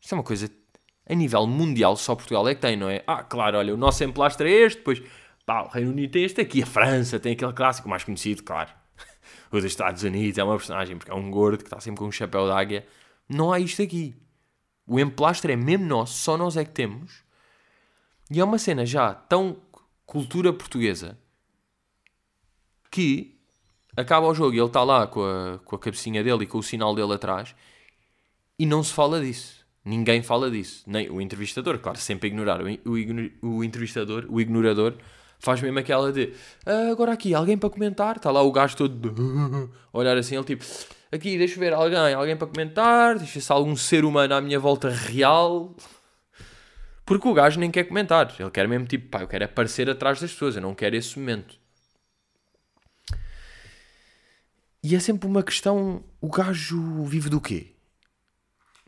Isto 0.00 0.14
é 0.14 0.16
uma 0.16 0.24
coisa 0.24 0.50
a 1.06 1.14
nível 1.14 1.46
mundial, 1.46 1.94
só 1.96 2.14
Portugal 2.14 2.48
é 2.48 2.54
que 2.54 2.62
tem, 2.62 2.78
não 2.78 2.88
é? 2.88 3.04
Ah, 3.06 3.22
claro, 3.22 3.58
olha, 3.58 3.74
o 3.74 3.76
nosso 3.76 4.02
emplastro 4.02 4.48
é 4.48 4.52
este, 4.52 4.78
depois 4.78 5.02
pá, 5.44 5.64
o 5.64 5.68
Reino 5.68 5.90
Unido 5.90 6.12
tem 6.12 6.24
este, 6.24 6.40
aqui 6.40 6.62
a 6.62 6.66
França 6.66 7.20
tem 7.20 7.32
aquele 7.32 7.52
clássico 7.52 7.90
mais 7.90 8.04
conhecido, 8.04 8.42
claro. 8.42 8.70
O 9.52 9.56
dos 9.56 9.66
Estados 9.66 10.02
Unidos 10.02 10.38
é 10.38 10.44
uma 10.44 10.56
personagem, 10.56 10.96
porque 10.96 11.12
é 11.12 11.14
um 11.14 11.30
gordo 11.30 11.58
que 11.58 11.64
está 11.64 11.78
sempre 11.78 11.98
com 11.98 12.06
um 12.06 12.12
chapéu 12.12 12.46
de 12.46 12.52
águia. 12.52 12.86
Não 13.28 13.52
há 13.52 13.60
isto 13.60 13.82
aqui. 13.82 14.14
O 14.90 14.98
emplastro 14.98 15.52
é 15.52 15.54
mesmo 15.54 15.86
nosso, 15.86 16.14
só 16.14 16.36
nós 16.36 16.56
é 16.56 16.64
que 16.64 16.72
temos. 16.72 17.22
E 18.28 18.40
é 18.40 18.44
uma 18.44 18.58
cena 18.58 18.84
já 18.84 19.14
tão 19.14 19.58
cultura 20.04 20.52
portuguesa 20.52 21.16
que 22.90 23.38
acaba 23.96 24.26
o 24.26 24.34
jogo 24.34 24.52
e 24.52 24.58
ele 24.58 24.66
está 24.66 24.82
lá 24.82 25.06
com 25.06 25.22
a, 25.22 25.60
com 25.64 25.76
a 25.76 25.78
cabecinha 25.78 26.24
dele 26.24 26.42
e 26.42 26.46
com 26.46 26.58
o 26.58 26.62
sinal 26.62 26.92
dele 26.92 27.12
atrás 27.12 27.54
e 28.58 28.66
não 28.66 28.82
se 28.82 28.92
fala 28.92 29.20
disso. 29.20 29.64
Ninguém 29.84 30.24
fala 30.24 30.50
disso. 30.50 30.82
Nem 30.88 31.08
o 31.08 31.20
entrevistador, 31.20 31.78
claro, 31.78 31.96
sempre 31.96 32.26
ignorar. 32.26 32.60
O, 32.60 33.46
o, 33.46 33.62
entrevistador, 33.62 34.26
o 34.28 34.40
ignorador, 34.40 34.94
faz 35.38 35.62
mesmo 35.62 35.78
aquela 35.78 36.12
de 36.12 36.32
ah, 36.66 36.90
agora 36.90 37.12
aqui, 37.12 37.32
alguém 37.32 37.56
para 37.56 37.70
comentar? 37.70 38.16
Está 38.16 38.32
lá 38.32 38.42
o 38.42 38.50
gajo 38.50 38.76
todo 38.76 39.70
olhar 39.92 40.16
assim, 40.16 40.34
ele 40.34 40.44
tipo 40.44 40.64
Aqui, 41.12 41.36
deixa 41.36 41.56
eu 41.56 41.58
ver 41.58 41.72
alguém, 41.72 42.14
alguém 42.14 42.36
para 42.36 42.46
comentar, 42.46 43.18
deixa 43.18 43.40
se 43.40 43.50
algum 43.50 43.74
ser 43.74 44.04
humano 44.04 44.32
à 44.32 44.40
minha 44.40 44.60
volta 44.60 44.88
real. 44.88 45.74
Porque 47.04 47.26
o 47.26 47.34
gajo 47.34 47.58
nem 47.58 47.68
quer 47.68 47.82
comentar. 47.84 48.32
Ele 48.38 48.50
quer 48.50 48.68
mesmo 48.68 48.86
tipo, 48.86 49.08
pá, 49.08 49.22
eu 49.22 49.26
quero 49.26 49.44
aparecer 49.44 49.90
atrás 49.90 50.20
das 50.20 50.32
pessoas, 50.32 50.54
eu 50.54 50.62
não 50.62 50.72
quero 50.72 50.94
esse 50.94 51.18
momento. 51.18 51.58
E 54.82 54.94
é 54.94 55.00
sempre 55.00 55.26
uma 55.26 55.42
questão, 55.42 56.04
o 56.20 56.28
gajo 56.28 57.04
vive 57.04 57.28
do 57.28 57.40
quê? 57.40 57.74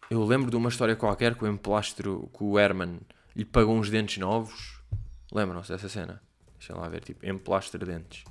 Eu 0.09 0.25
lembro 0.25 0.49
de 0.49 0.57
uma 0.57 0.69
história 0.69 0.95
qualquer 0.95 1.35
que 1.35 1.43
o 1.43 1.49
emplastro, 1.49 2.31
que 2.37 2.45
o 2.45 2.57
Herman 2.57 3.01
lhe 3.35 3.45
pagou 3.45 3.77
uns 3.77 3.91
dentes 3.91 4.19
novos. 4.19 4.81
Lembram-se 5.33 5.73
dessa 5.73 5.89
cena? 5.89 6.23
Deixa 6.57 6.77
lá 6.77 6.89
ver, 6.89 7.01
tipo, 7.03 7.27
emplastro 7.27 7.85
dentes. 7.85 8.23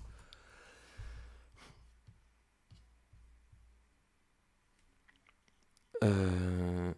Uh, 6.04 6.96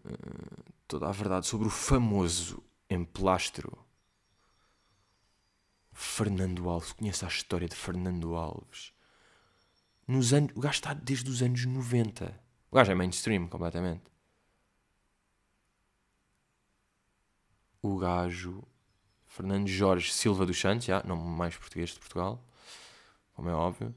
toda 0.88 1.10
a 1.10 1.12
verdade 1.12 1.46
sobre 1.46 1.68
o 1.68 1.72
famoso 1.72 2.64
emplastro 2.90 3.78
Fernando 5.92 6.70
Alves. 6.70 6.94
Conhece 6.94 7.26
a 7.26 7.28
história 7.28 7.68
de 7.68 7.76
Fernando 7.76 8.36
Alves? 8.36 8.94
Nos 10.08 10.34
anos, 10.34 10.52
o 10.56 10.60
gajo 10.60 10.76
está 10.76 10.94
desde 10.94 11.30
os 11.30 11.42
anos 11.42 11.66
90. 11.66 12.40
O 12.72 12.76
gajo 12.76 12.92
é 12.92 12.96
mainstream 12.96 13.48
completamente. 13.48 14.04
O 17.82 17.98
gajo 17.98 18.64
Fernando 19.26 19.68
Jorge 19.68 20.12
Silva 20.12 20.46
dos 20.46 20.60
Santos, 20.60 20.86
já, 20.86 21.04
nome 21.04 21.24
mais 21.24 21.58
português 21.58 21.90
de 21.92 22.00
Portugal, 22.00 22.44
como 23.34 23.50
é 23.50 23.54
óbvio. 23.54 23.96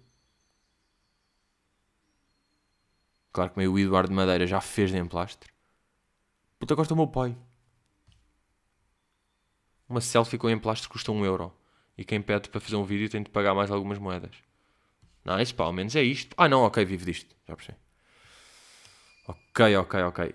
Claro 3.37 3.51
que 3.51 3.59
meio 3.59 3.71
o 3.71 3.79
Eduardo 3.79 4.15
Madeira 4.15 4.47
já 4.47 4.63
fez 4.63 4.91
de 4.91 4.97
emplastro. 4.97 5.53
Puta, 6.59 6.75
gosta 6.75 6.95
do 6.95 6.97
meu 6.97 7.07
pai. 7.07 7.37
Uma 9.87 10.01
selfie 10.01 10.39
com 10.39 10.49
emplastro 10.49 10.89
custa 10.89 11.13
um 11.13 11.23
euro. 11.23 11.53
E 11.99 12.03
quem 12.03 12.23
pede 12.23 12.49
para 12.49 12.63
fazer 12.63 12.77
um 12.77 12.85
vídeo 12.85 13.11
tem 13.11 13.23
de 13.23 13.29
pagar 13.29 13.55
mais 13.55 13.71
algumas 13.71 13.99
moedas. 13.99 14.35
Nice, 15.23 15.53
pá, 15.53 15.65
ao 15.65 15.73
menos 15.75 15.95
é 15.95 16.03
isto. 16.03 16.35
Ah, 16.39 16.49
não, 16.49 16.63
ok, 16.63 16.83
vivo 16.87 17.05
disto. 17.05 17.37
Já 17.47 17.55
percebi. 17.55 17.77
Ok, 19.29 19.77
ok, 19.77 20.01
ok. 20.05 20.35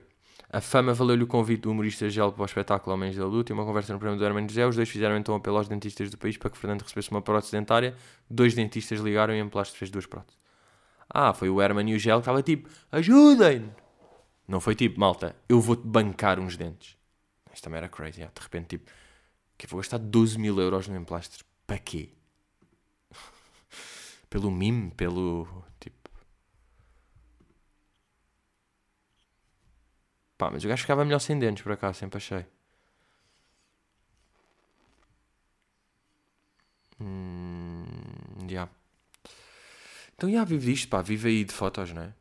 A 0.52 0.62
fama 0.62 0.94
valeu-lhe 0.94 1.24
o 1.24 1.28
convite 1.28 1.62
do 1.62 1.72
humorista 1.72 2.08
Gel 2.08 2.32
para 2.32 2.44
o 2.44 2.46
espetáculo 2.46 2.94
Homens 2.94 3.16
da 3.16 3.26
Luta 3.26 3.52
e 3.52 3.54
uma 3.56 3.66
conversa 3.66 3.94
no 3.94 3.98
programa 3.98 4.20
do 4.20 4.24
Hermano 4.24 4.48
José. 4.48 4.64
Os 4.68 4.76
dois 4.76 4.88
fizeram 4.88 5.18
então 5.18 5.34
apelo 5.34 5.58
aos 5.58 5.68
dentistas 5.68 6.12
do 6.12 6.20
país 6.20 6.38
para 6.38 6.52
que 6.52 6.58
Fernando 6.60 6.84
recebesse 6.84 7.10
uma 7.10 7.24
prótese 7.24 7.52
dentária. 7.52 7.96
Dois 8.30 8.54
dentistas 8.54 9.00
ligaram 9.00 9.34
e 9.34 9.40
Emplastro 9.40 9.80
fez 9.80 9.90
duas 9.90 10.06
próteses. 10.06 10.41
Ah, 11.14 11.34
foi 11.34 11.50
o 11.50 11.62
Herman 11.62 11.90
e 11.90 11.96
o 11.96 12.00
Gel 12.00 12.18
que 12.18 12.22
estava 12.22 12.42
tipo, 12.42 12.70
ajudem! 12.92 13.70
Não 14.48 14.60
foi 14.62 14.76
tipo, 14.76 15.00
malta, 15.00 15.36
eu 15.48 15.60
vou-te 15.60 15.86
bancar 15.86 16.40
uns 16.40 16.58
dentes. 16.58 16.98
Isto 17.54 17.66
também 17.66 17.78
era 17.80 17.90
crazy, 17.90 18.20
yeah. 18.20 18.34
de 18.34 18.42
repente 18.42 18.78
tipo, 18.78 18.90
que 19.58 19.68
vou 19.68 19.80
gastar 19.80 19.98
12 20.00 20.40
mil 20.40 20.60
euros 20.60 20.88
no 20.88 20.96
emplastro. 20.96 21.46
Para 21.68 21.78
quê? 21.80 22.10
pelo 24.30 24.50
mime, 24.52 24.92
pelo 24.92 25.48
tipo 25.80 26.02
Pá, 30.38 30.50
mas 30.52 30.64
o 30.66 30.68
gajo 30.68 30.82
ficava 30.82 31.06
melhor 31.06 31.20
sem 31.20 31.38
dentes, 31.38 31.62
por 31.64 31.72
acaso, 31.72 32.00
sempre 32.00 32.18
achei. 32.18 32.46
Hum, 37.00 37.86
yeah. 38.50 38.70
Então, 40.22 40.32
já, 40.32 40.44
vive 40.44 40.72
disto, 40.72 40.88
pá, 40.88 41.02
vive 41.02 41.30
aí 41.30 41.44
de 41.44 41.52
fotos, 41.52 41.92
não 41.94 42.04
é? 42.04 42.14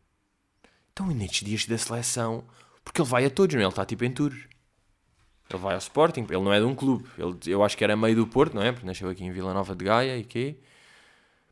Então, 0.90 1.10
e 1.10 1.14
nestes 1.14 1.46
dias 1.46 1.66
da 1.66 1.76
seleção, 1.76 2.42
porque 2.82 2.98
ele 2.98 3.06
vai 3.06 3.26
a 3.26 3.30
todos, 3.30 3.54
não 3.54 3.60
é? 3.60 3.64
Ele 3.64 3.68
está 3.68 3.84
tipo 3.84 4.02
em 4.06 4.10
tour. 4.10 4.32
Ele 4.32 5.58
vai 5.58 5.74
ao 5.74 5.78
Sporting, 5.80 6.22
ele 6.22 6.40
não 6.40 6.50
é 6.50 6.58
de 6.58 6.64
um 6.64 6.74
clube. 6.74 7.06
Ele, 7.18 7.36
eu 7.46 7.62
acho 7.62 7.76
que 7.76 7.84
era 7.84 7.94
meio 7.94 8.16
do 8.16 8.26
Porto, 8.26 8.54
não 8.54 8.62
é? 8.62 8.72
Porque 8.72 8.86
nasceu 8.86 9.06
aqui 9.10 9.22
em 9.22 9.30
Vila 9.30 9.52
Nova 9.52 9.76
de 9.76 9.84
Gaia 9.84 10.16
e 10.16 10.24
quê? 10.24 10.56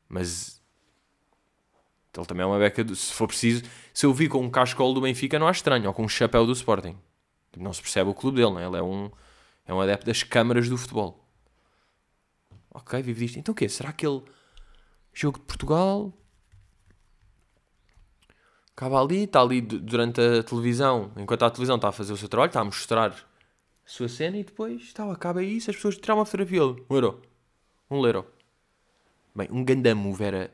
Mas 0.09 0.63
ele 2.17 2.25
também 2.25 2.45
é 2.45 2.47
uma 2.47 2.59
beca, 2.59 2.83
do, 2.83 2.97
se 2.97 3.13
for 3.13 3.27
preciso, 3.27 3.65
se 3.93 4.07
eu 4.07 4.15
vi 4.15 4.27
com 4.27 4.41
um 4.41 4.49
cascol 4.49 4.95
do 4.95 5.03
Benfica 5.03 5.39
não 5.39 5.49
há 5.49 5.51
estranho, 5.51 5.87
ou 5.87 5.93
com 5.93 6.05
um 6.05 6.09
chapéu 6.09 6.47
do 6.47 6.53
Sporting. 6.53 6.97
Não 7.59 7.75
se 7.75 7.83
percebe 7.83 8.09
o 8.09 8.15
clube 8.15 8.39
dele, 8.39 8.53
não 8.53 8.61
é? 8.61 8.65
Ele 8.65 8.77
é 8.79 8.83
um, 8.83 9.11
é 9.67 9.75
um 9.75 9.83
adepto 9.83 10.07
das 10.07 10.23
câmaras 10.23 10.67
do 10.67 10.79
futebol. 10.79 11.23
Ok, 12.71 13.03
vive 13.03 13.27
disto. 13.27 13.39
Então 13.39 13.53
o 13.53 13.55
quê? 13.55 13.69
Será 13.69 13.93
que 13.93 14.07
ele... 14.07 14.23
Jogo 15.13 15.39
de 15.39 15.45
Portugal... 15.45 16.11
Acaba 18.79 19.01
ali, 19.01 19.25
está 19.25 19.41
ali 19.41 19.61
durante 19.61 20.21
a 20.21 20.41
televisão, 20.45 21.11
enquanto 21.17 21.43
a 21.43 21.51
televisão 21.51 21.75
está 21.75 21.89
a 21.89 21.93
fazer 21.93 22.13
o 22.13 22.17
seu 22.17 22.29
trabalho, 22.29 22.51
está 22.51 22.61
a 22.61 22.65
mostrar 22.65 23.11
a 23.11 23.17
sua 23.85 24.09
cena 24.09 24.37
e 24.37 24.45
depois 24.45 24.81
está, 24.83 25.11
acaba 25.11 25.43
isso, 25.43 25.69
as 25.69 25.75
pessoas 25.75 25.97
tiram 25.97 26.19
uma 26.19 26.25
fotografia. 26.25 26.63
Um 26.63 26.87
euro. 26.89 27.21
Um 27.91 28.07
euro. 28.07 28.25
Bem, 29.35 29.49
um 29.51 29.65
ganda 29.65 29.93
move 29.97 30.23
era 30.23 30.53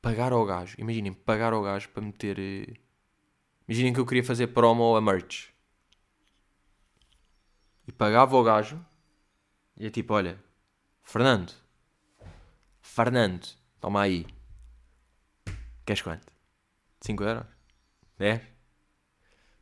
pagar 0.00 0.32
ao 0.32 0.46
gajo, 0.46 0.74
imaginem, 0.78 1.12
pagar 1.12 1.52
ao 1.52 1.62
gajo 1.62 1.90
para 1.90 2.02
meter. 2.02 2.38
Eh, 2.38 2.72
imaginem 3.68 3.92
que 3.92 4.00
eu 4.00 4.06
queria 4.06 4.24
fazer 4.24 4.46
promo 4.46 4.96
a 4.96 5.00
merch. 5.02 5.50
E 7.86 7.92
pagava 7.92 8.36
ao 8.36 8.42
gajo 8.42 8.82
e 9.76 9.84
é 9.86 9.90
tipo: 9.90 10.14
olha, 10.14 10.42
Fernando, 11.02 11.52
Fernando, 12.80 13.46
toma 13.78 14.00
aí. 14.00 14.26
Queres 15.84 16.00
quanto? 16.00 16.32
5 17.02 17.22
euros? 17.22 17.55
É? 18.18 18.40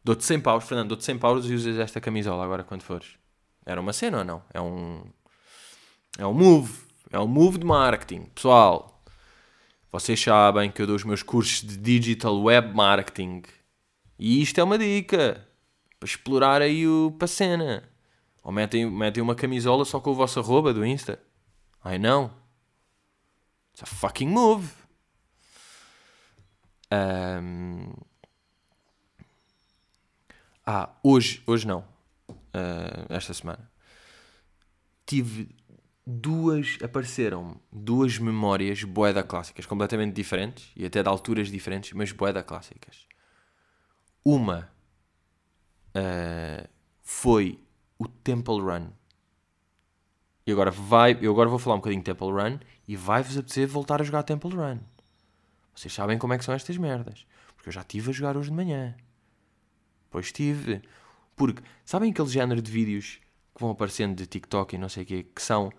Dou-te 0.03 0.25
100 0.25 0.41
paus, 0.41 0.65
Fernando, 0.65 0.89
dou-te 0.89 1.05
100 1.05 1.19
paus 1.19 1.47
e 1.47 1.55
usas 1.55 1.79
esta 1.79 2.01
camisola 2.01 2.45
agora 2.45 2.63
quando 2.63 2.83
fores. 2.83 3.17
Era 3.65 3.81
uma 3.81 3.93
cena 3.93 4.19
ou 4.19 4.25
não? 4.25 4.43
É 4.53 4.61
um. 4.61 5.05
É 6.19 6.27
um 6.27 6.35
move. 6.35 6.85
É 7.11 7.19
um 7.19 7.27
move 7.27 7.59
de 7.59 7.65
marketing. 7.65 8.27
Pessoal, 8.27 9.03
vocês 9.91 10.21
sabem 10.21 10.71
que 10.71 10.83
eu 10.83 10.87
dou 10.87 10.97
os 10.97 11.05
meus 11.05 11.23
cursos 11.23 11.63
de 11.63 11.77
Digital 11.77 12.41
Web 12.43 12.75
Marketing. 12.75 13.43
E 14.19 14.43
isto 14.43 14.61
é 14.61 14.65
uma 14.65 14.77
dica 14.77 15.47
para 15.99 16.07
explorar 16.07 16.61
aí 16.61 16.87
o 16.87 17.15
para 17.19 17.27
cena. 17.27 17.89
Ou 18.43 18.53
metem, 18.53 18.91
metem 18.91 19.23
uma 19.23 19.35
camisola 19.35 19.85
só 19.85 19.99
com 19.99 20.11
o 20.11 20.15
vosso 20.15 20.39
arroba 20.39 20.75
do 20.75 20.85
Insta. 20.85 21.19
Ai 21.83 21.99
não. 21.99 22.31
It's 23.73 23.83
a 23.83 23.87
fucking 23.87 24.29
move. 24.29 24.71
Um... 26.93 27.93
Ah, 30.67 30.91
hoje, 31.03 31.43
hoje 31.47 31.67
não. 31.67 31.81
Uh, 32.29 33.07
esta 33.11 33.35
semana. 33.35 33.71
Tive 35.07 35.49
duas 36.07 36.79
apareceram 36.83 37.59
duas 37.73 38.19
memórias 38.19 38.85
boeda 38.85 39.23
clássicas, 39.23 39.67
completamente 39.67 40.15
diferentes 40.15 40.71
e 40.77 40.85
até 40.85 41.03
de 41.03 41.09
alturas 41.09 41.49
diferentes, 41.49 41.93
mas 41.93 42.13
boeda 42.13 42.43
clássicas. 42.43 43.07
Uma 44.25 44.71
uh, 45.91 46.69
foi 47.03 47.59
o 47.99 48.09
Temple 48.09 48.61
Run. 48.61 48.89
E 50.47 50.53
agora 50.53 50.71
vai, 50.71 51.19
eu 51.21 51.33
agora 51.33 51.49
vou 51.49 51.59
falar 51.59 51.77
um 51.77 51.79
bocadinho 51.79 52.03
de 52.03 52.07
Temple 52.07 52.31
Run 52.31 52.59
e 52.87 52.97
vai-vos 52.97 53.37
apetecer 53.37 53.67
voltar 53.67 54.01
a 54.01 54.05
jogar 54.05 54.23
Temple 54.23 54.55
Run. 54.55 54.79
Vocês 55.75 55.93
sabem 55.93 56.19
como 56.19 56.35
é 56.35 56.39
que 56.39 56.45
são 56.45 56.55
estas 56.55 56.77
merdas, 56.77 57.27
porque 57.57 57.69
eu 57.71 57.73
já 57.73 57.81
estive 57.81 58.11
a 58.11 58.13
jogar 58.13 58.37
hoje 58.37 58.51
de 58.51 58.57
manhã. 58.57 58.95
Pois 60.15 60.27
estive. 60.27 60.81
Porque 61.35 61.61
sabem 61.85 62.13
aquele 62.13 62.29
género 62.29 62.63
de 62.63 62.71
vídeos 62.71 63.19
que 63.53 63.61
vão 63.61 63.73
aparecendo 63.73 64.15
de 64.15 64.29
TikTok 64.29 64.77
e 64.77 64.79
não 64.79 64.89
sei 64.89 65.03
o 65.03 65.07
quê, 65.07 65.27
que 65.35 65.43
são 65.43 65.73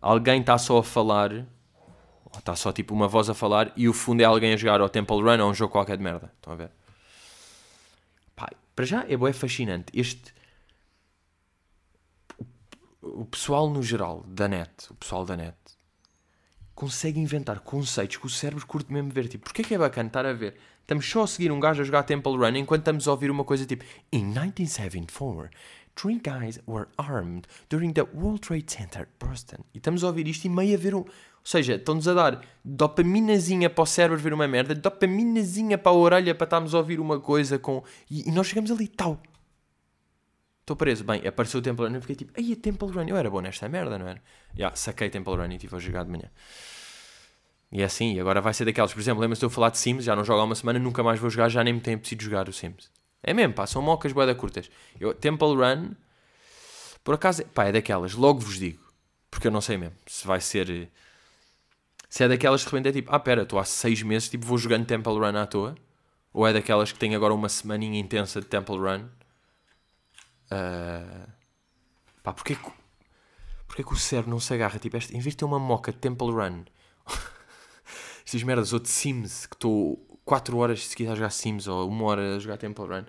alguém 0.00 0.40
está 0.40 0.56
só 0.56 0.78
a 0.78 0.82
falar, 0.82 1.30
ou 1.30 2.38
está 2.38 2.56
só 2.56 2.72
tipo 2.72 2.94
uma 2.94 3.06
voz 3.06 3.28
a 3.28 3.34
falar, 3.34 3.70
e 3.76 3.86
o 3.86 3.92
fundo 3.92 4.22
é 4.22 4.24
alguém 4.24 4.54
a 4.54 4.56
jogar 4.56 4.80
ao 4.80 4.88
Temple 4.88 5.20
Run 5.20 5.42
ou 5.42 5.50
um 5.50 5.52
jogo 5.52 5.72
qualquer 5.72 5.98
de 5.98 6.02
merda. 6.02 6.32
Estão 6.36 6.54
a 6.54 6.56
ver? 6.56 6.70
Para 8.74 8.86
já 8.86 9.04
é, 9.04 9.12
é 9.12 9.32
fascinante. 9.34 9.92
Este. 9.92 10.34
O 13.02 13.26
pessoal 13.26 13.68
no 13.68 13.82
geral, 13.82 14.24
da 14.26 14.48
net, 14.48 14.90
o 14.90 14.94
pessoal 14.94 15.26
da 15.26 15.36
net, 15.36 15.54
consegue 16.74 17.20
inventar 17.20 17.60
conceitos 17.60 18.16
que 18.16 18.24
o 18.24 18.30
cérebro 18.30 18.66
curte 18.66 18.90
mesmo 18.90 19.10
ver. 19.10 19.28
Tipo, 19.28 19.44
porque 19.44 19.60
é 19.60 19.64
que 19.66 19.74
é 19.74 19.78
bacana 19.78 20.06
estar 20.06 20.24
a 20.24 20.32
ver? 20.32 20.58
Estamos 20.84 21.08
só 21.08 21.22
a 21.22 21.26
seguir 21.26 21.50
um 21.50 21.58
gajo 21.58 21.80
a 21.80 21.84
jogar 21.84 22.02
Temple 22.02 22.36
Run 22.36 22.58
enquanto 22.58 22.82
estamos 22.82 23.08
a 23.08 23.10
ouvir 23.10 23.30
uma 23.30 23.42
coisa 23.42 23.64
tipo 23.64 23.84
In 24.12 24.26
1974, 24.26 25.48
Three 25.94 26.18
guys 26.18 26.60
were 26.66 26.88
armed 26.98 27.46
during 27.70 27.92
the 27.92 28.02
World 28.02 28.40
Trade 28.40 28.70
Center, 28.70 29.08
Boston. 29.18 29.64
E 29.72 29.78
estamos 29.78 30.02
a 30.04 30.08
ouvir 30.08 30.26
isto 30.26 30.44
e 30.44 30.50
meio 30.50 30.74
a 30.74 30.78
ver 30.78 30.94
um. 30.94 30.98
Ou 30.98 31.06
seja, 31.42 31.76
estão-nos 31.76 32.06
a 32.08 32.14
dar 32.14 32.40
dopaminazinha 32.64 33.70
para 33.70 33.82
o 33.82 33.86
cérebro 33.86 34.18
ver 34.18 34.34
uma 34.34 34.48
merda, 34.48 34.74
dopaminazinha 34.74 35.78
para 35.78 35.92
a 35.92 35.94
orelha 35.94 36.34
para 36.34 36.44
estarmos 36.44 36.74
a 36.74 36.78
ouvir 36.78 36.98
uma 37.00 37.20
coisa 37.20 37.58
com. 37.58 37.82
E, 38.10 38.28
e 38.28 38.32
nós 38.32 38.48
chegamos 38.48 38.70
ali, 38.70 38.88
tal. 38.88 39.22
Estou 40.60 40.76
preso. 40.76 41.04
Bem, 41.04 41.26
apareceu 41.26 41.60
o 41.60 41.62
Temple 41.62 41.86
Run. 41.86 41.94
Eu 41.94 42.00
fiquei 42.00 42.16
tipo, 42.16 42.32
ai, 42.36 42.52
a 42.52 42.56
Temple 42.56 42.88
Run. 42.88 43.06
Eu 43.06 43.16
era 43.16 43.30
bom 43.30 43.40
nesta 43.40 43.68
merda, 43.68 43.98
não 43.98 44.08
era? 44.08 44.20
Já, 44.52 44.58
yeah, 44.58 44.76
saquei 44.76 45.08
Temple 45.08 45.34
Run 45.34 45.48
e 45.52 45.54
estive 45.54 45.76
a 45.76 45.78
jogar 45.78 46.04
de 46.04 46.10
manhã. 46.10 46.30
E 47.74 47.82
é 47.82 47.84
assim, 47.84 48.20
agora 48.20 48.40
vai 48.40 48.54
ser 48.54 48.64
daquelas. 48.64 48.94
Por 48.94 49.00
exemplo, 49.00 49.20
lembra-se 49.20 49.40
de 49.40 49.46
eu 49.46 49.50
falar 49.50 49.70
de 49.70 49.78
Sims, 49.78 50.04
já 50.04 50.14
não 50.14 50.22
jogo 50.22 50.40
há 50.40 50.44
uma 50.44 50.54
semana, 50.54 50.78
nunca 50.78 51.02
mais 51.02 51.18
vou 51.18 51.28
jogar, 51.28 51.48
já 51.48 51.64
nem 51.64 51.74
me 51.74 51.80
tem 51.80 51.98
preciso 51.98 52.22
jogar 52.22 52.48
o 52.48 52.52
Sims. 52.52 52.88
É 53.20 53.34
mesmo, 53.34 53.52
pá, 53.52 53.66
são 53.66 53.82
mocas 53.82 54.12
boeda 54.12 54.32
curtas. 54.32 54.70
Eu, 55.00 55.12
Temple 55.12 55.56
Run, 55.56 55.90
por 57.02 57.16
acaso, 57.16 57.44
pá, 57.46 57.64
é 57.64 57.72
daquelas, 57.72 58.14
logo 58.14 58.38
vos 58.38 58.60
digo, 58.60 58.80
porque 59.28 59.48
eu 59.48 59.50
não 59.50 59.60
sei 59.60 59.76
mesmo 59.76 59.96
se 60.06 60.24
vai 60.24 60.40
ser. 60.40 60.88
Se 62.08 62.22
é 62.22 62.28
daquelas 62.28 62.62
que 62.62 62.70
de 62.70 62.76
repente 62.76 62.88
é 62.90 62.92
tipo, 62.92 63.12
ah, 63.12 63.18
pera, 63.18 63.42
estou 63.42 63.58
há 63.58 63.64
seis 63.64 64.02
meses, 64.02 64.28
tipo, 64.28 64.46
vou 64.46 64.56
jogando 64.56 64.86
Temple 64.86 65.14
Run 65.14 65.36
à 65.36 65.44
toa. 65.44 65.74
Ou 66.32 66.46
é 66.46 66.52
daquelas 66.52 66.92
que 66.92 66.98
tem 66.98 67.16
agora 67.16 67.34
uma 67.34 67.48
semaninha 67.48 67.98
intensa 67.98 68.40
de 68.40 68.46
Temple 68.46 68.76
Run. 68.76 69.08
Uh, 70.46 71.28
pá, 72.22 72.32
porquê 72.32 72.54
que, 72.54 72.70
porquê 73.66 73.82
que 73.82 73.92
o 73.92 73.96
cérebro 73.96 74.30
não 74.30 74.38
se 74.38 74.54
agarra? 74.54 74.78
Tipo, 74.78 74.96
este, 74.96 75.16
em 75.16 75.20
vez 75.20 75.32
de 75.32 75.38
ter 75.38 75.44
uma 75.44 75.58
moca 75.58 75.90
de 75.90 75.98
Temple 75.98 76.30
Run, 76.30 76.64
estas 78.34 78.42
merdas, 78.42 78.72
ou 78.72 78.80
de 78.80 78.88
Sims, 78.88 79.46
que 79.46 79.54
estou 79.54 79.96
4 80.24 80.56
horas 80.56 80.88
seguidas 80.88 81.12
a 81.12 81.16
jogar 81.16 81.30
Sims 81.30 81.68
ou 81.68 81.88
1 81.88 82.02
hora 82.02 82.36
a 82.36 82.38
jogar 82.40 82.56
Temple 82.56 82.84
Run. 82.84 83.04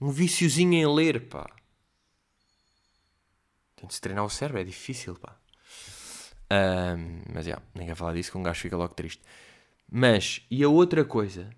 Um 0.00 0.10
viciozinho 0.10 0.74
em 0.74 0.86
ler, 0.92 1.28
pá. 1.28 1.48
Tem 3.76 3.86
de 3.86 3.94
se 3.94 4.00
treinar 4.00 4.24
o 4.24 4.30
cérebro, 4.30 4.60
é 4.60 4.64
difícil, 4.64 5.14
pá. 5.14 5.36
Um, 6.50 7.22
mas, 7.32 7.44
já, 7.44 7.52
yeah, 7.52 7.66
nem 7.74 7.94
falar 7.94 8.14
disso 8.14 8.32
que 8.32 8.38
um 8.38 8.42
gajo 8.42 8.60
fica 8.60 8.76
logo 8.76 8.92
triste. 8.92 9.22
Mas, 9.88 10.44
e 10.50 10.64
a 10.64 10.68
outra 10.68 11.04
coisa 11.04 11.48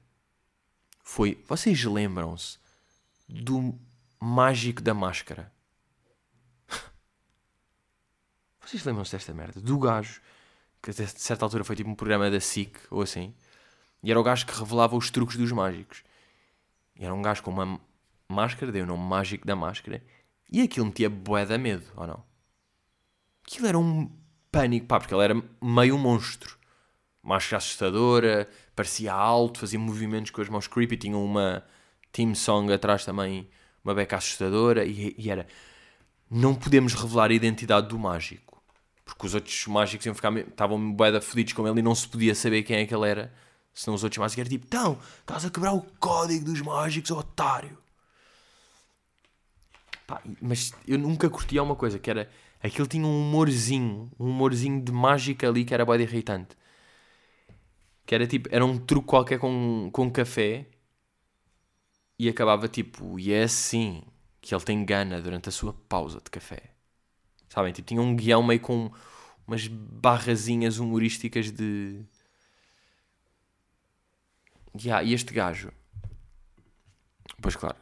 foi, 1.03 1.43
vocês 1.49 1.83
lembram-se 1.85 2.59
do 3.27 3.75
mágico 4.21 4.83
da 4.83 4.93
máscara? 4.93 5.51
Vocês 8.61 8.85
lembram-se 8.85 9.13
desta 9.13 9.33
merda? 9.33 9.61
Do 9.61 9.79
gajo, 9.79 10.21
que 10.83 10.91
a 10.91 10.93
certa 10.93 11.45
altura 11.45 11.63
foi 11.63 11.77
tipo 11.77 11.89
um 11.89 11.95
programa 11.95 12.31
da 12.31 12.41
SIC, 12.41 12.77
ou 12.91 13.03
assim, 13.03 13.33
e 14.03 14.11
era 14.11 14.19
o 14.19 14.23
gajo 14.23 14.45
que 14.45 14.59
revelava 14.59 14.97
os 14.97 15.11
truques 15.11 15.37
dos 15.37 15.53
mágicos. 15.53 16.03
E 16.97 17.05
era 17.05 17.15
um 17.15 17.23
gajo 17.23 17.43
com 17.43 17.51
uma 17.51 17.81
máscara, 18.29 18.73
deu 18.73 18.85
o 18.85 18.87
nome 18.87 19.05
mágico 19.05 19.47
da 19.47 19.55
máscara, 19.55 20.03
e 20.51 20.61
aquilo 20.61 20.87
metia 20.87 21.09
bué 21.09 21.47
da 21.47 21.57
medo, 21.57 21.87
ou 21.97 22.07
não? 22.07 22.25
Aquilo 23.47 23.67
era 23.67 23.79
um 23.79 24.11
pânico, 24.51 24.87
pá, 24.87 24.99
porque 24.99 25.15
ele 25.15 25.25
era 25.25 25.43
meio 25.63 25.97
monstro. 25.97 26.59
Máscara 27.23 27.59
assustadora, 27.59 28.49
parecia 28.75 29.13
alto, 29.13 29.61
fazia 29.61 29.79
movimentos 29.79 30.33
com 30.33 30.43
as 30.43 30.49
mãos 30.49 30.67
creepy, 30.67 30.97
tinha 30.97 31.17
uma 31.17 31.65
team 32.11 32.35
song 32.35 32.73
atrás 32.73 33.05
também, 33.05 33.49
uma 33.85 33.95
beca 33.95 34.17
assustadora, 34.17 34.85
e, 34.85 35.15
e 35.17 35.31
era... 35.31 35.47
Não 36.29 36.55
podemos 36.55 36.95
revelar 36.95 37.31
a 37.31 37.35
identidade 37.35 37.89
do 37.89 37.99
mágico. 37.99 38.52
Porque 39.05 39.27
os 39.27 39.35
outros 39.35 39.67
mágicos 39.67 40.07
iam 40.07 40.15
ficar, 40.15 40.37
estavam 40.37 40.93
bué 40.93 41.11
da 41.11 41.21
fodidos 41.21 41.53
com 41.53 41.67
ele 41.67 41.81
e 41.81 41.83
não 41.83 41.95
se 41.95 42.07
podia 42.09 42.35
saber 42.35 42.63
quem 42.63 42.77
é 42.77 42.87
que 42.87 42.95
ele 42.95 43.09
era. 43.09 43.33
Senão 43.75 43.95
os 43.95 44.05
outros 44.05 44.19
mágicos 44.19 44.41
eram 44.41 44.51
tipo, 44.51 44.67
então, 44.67 44.99
estás 45.21 45.45
a 45.45 45.51
quebrar 45.51 45.73
o 45.73 45.83
código 45.99 46.45
dos 46.45 46.61
mágicos, 46.61 47.11
otário. 47.11 47.77
Pá, 50.07 50.21
mas 50.41 50.73
eu 50.87 50.99
nunca 50.99 51.31
curtia 51.31 51.63
uma 51.63 51.77
coisa, 51.77 51.99
que 51.99 52.11
era, 52.11 52.31
aquilo 52.63 52.87
tinha 52.87 53.07
um 53.07 53.21
humorzinho, 53.29 54.11
um 54.19 54.27
humorzinho 54.27 54.81
de 54.83 54.93
mágica 54.93 55.49
ali 55.49 55.65
que 55.65 55.75
era 55.75 55.85
bué 55.85 56.01
irritante. 56.01 56.57
Que 58.07 58.15
era 58.15 58.27
tipo, 58.27 58.49
era 58.53 58.65
um 58.65 58.79
truque 58.79 59.09
qualquer 59.09 59.39
com, 59.39 59.89
com 59.93 60.11
café 60.11 60.67
e 62.19 62.29
acabava 62.29 62.69
tipo, 62.69 63.19
e 63.19 63.33
é 63.33 63.45
assim 63.45 64.03
que 64.41 64.55
ele 64.55 64.65
tem 64.65 64.85
gana 64.85 65.21
durante 65.23 65.49
a 65.49 65.53
sua 65.53 65.73
pausa 65.73 66.21
de 66.23 66.31
café. 66.31 66.72
Sabem? 67.53 67.71
Tipo, 67.71 67.89
tinha 67.89 68.01
um 68.01 68.17
guião 68.17 68.43
meio 68.43 68.61
com 68.61 68.91
umas 69.47 69.69
barrazinhas 69.69 70.79
humorísticas 70.79 71.53
de. 71.53 72.03
Yeah, 74.75 75.05
e 75.05 75.13
este 75.13 75.35
gajo. 75.35 75.71
Pois 77.43 77.55
claro, 77.55 77.77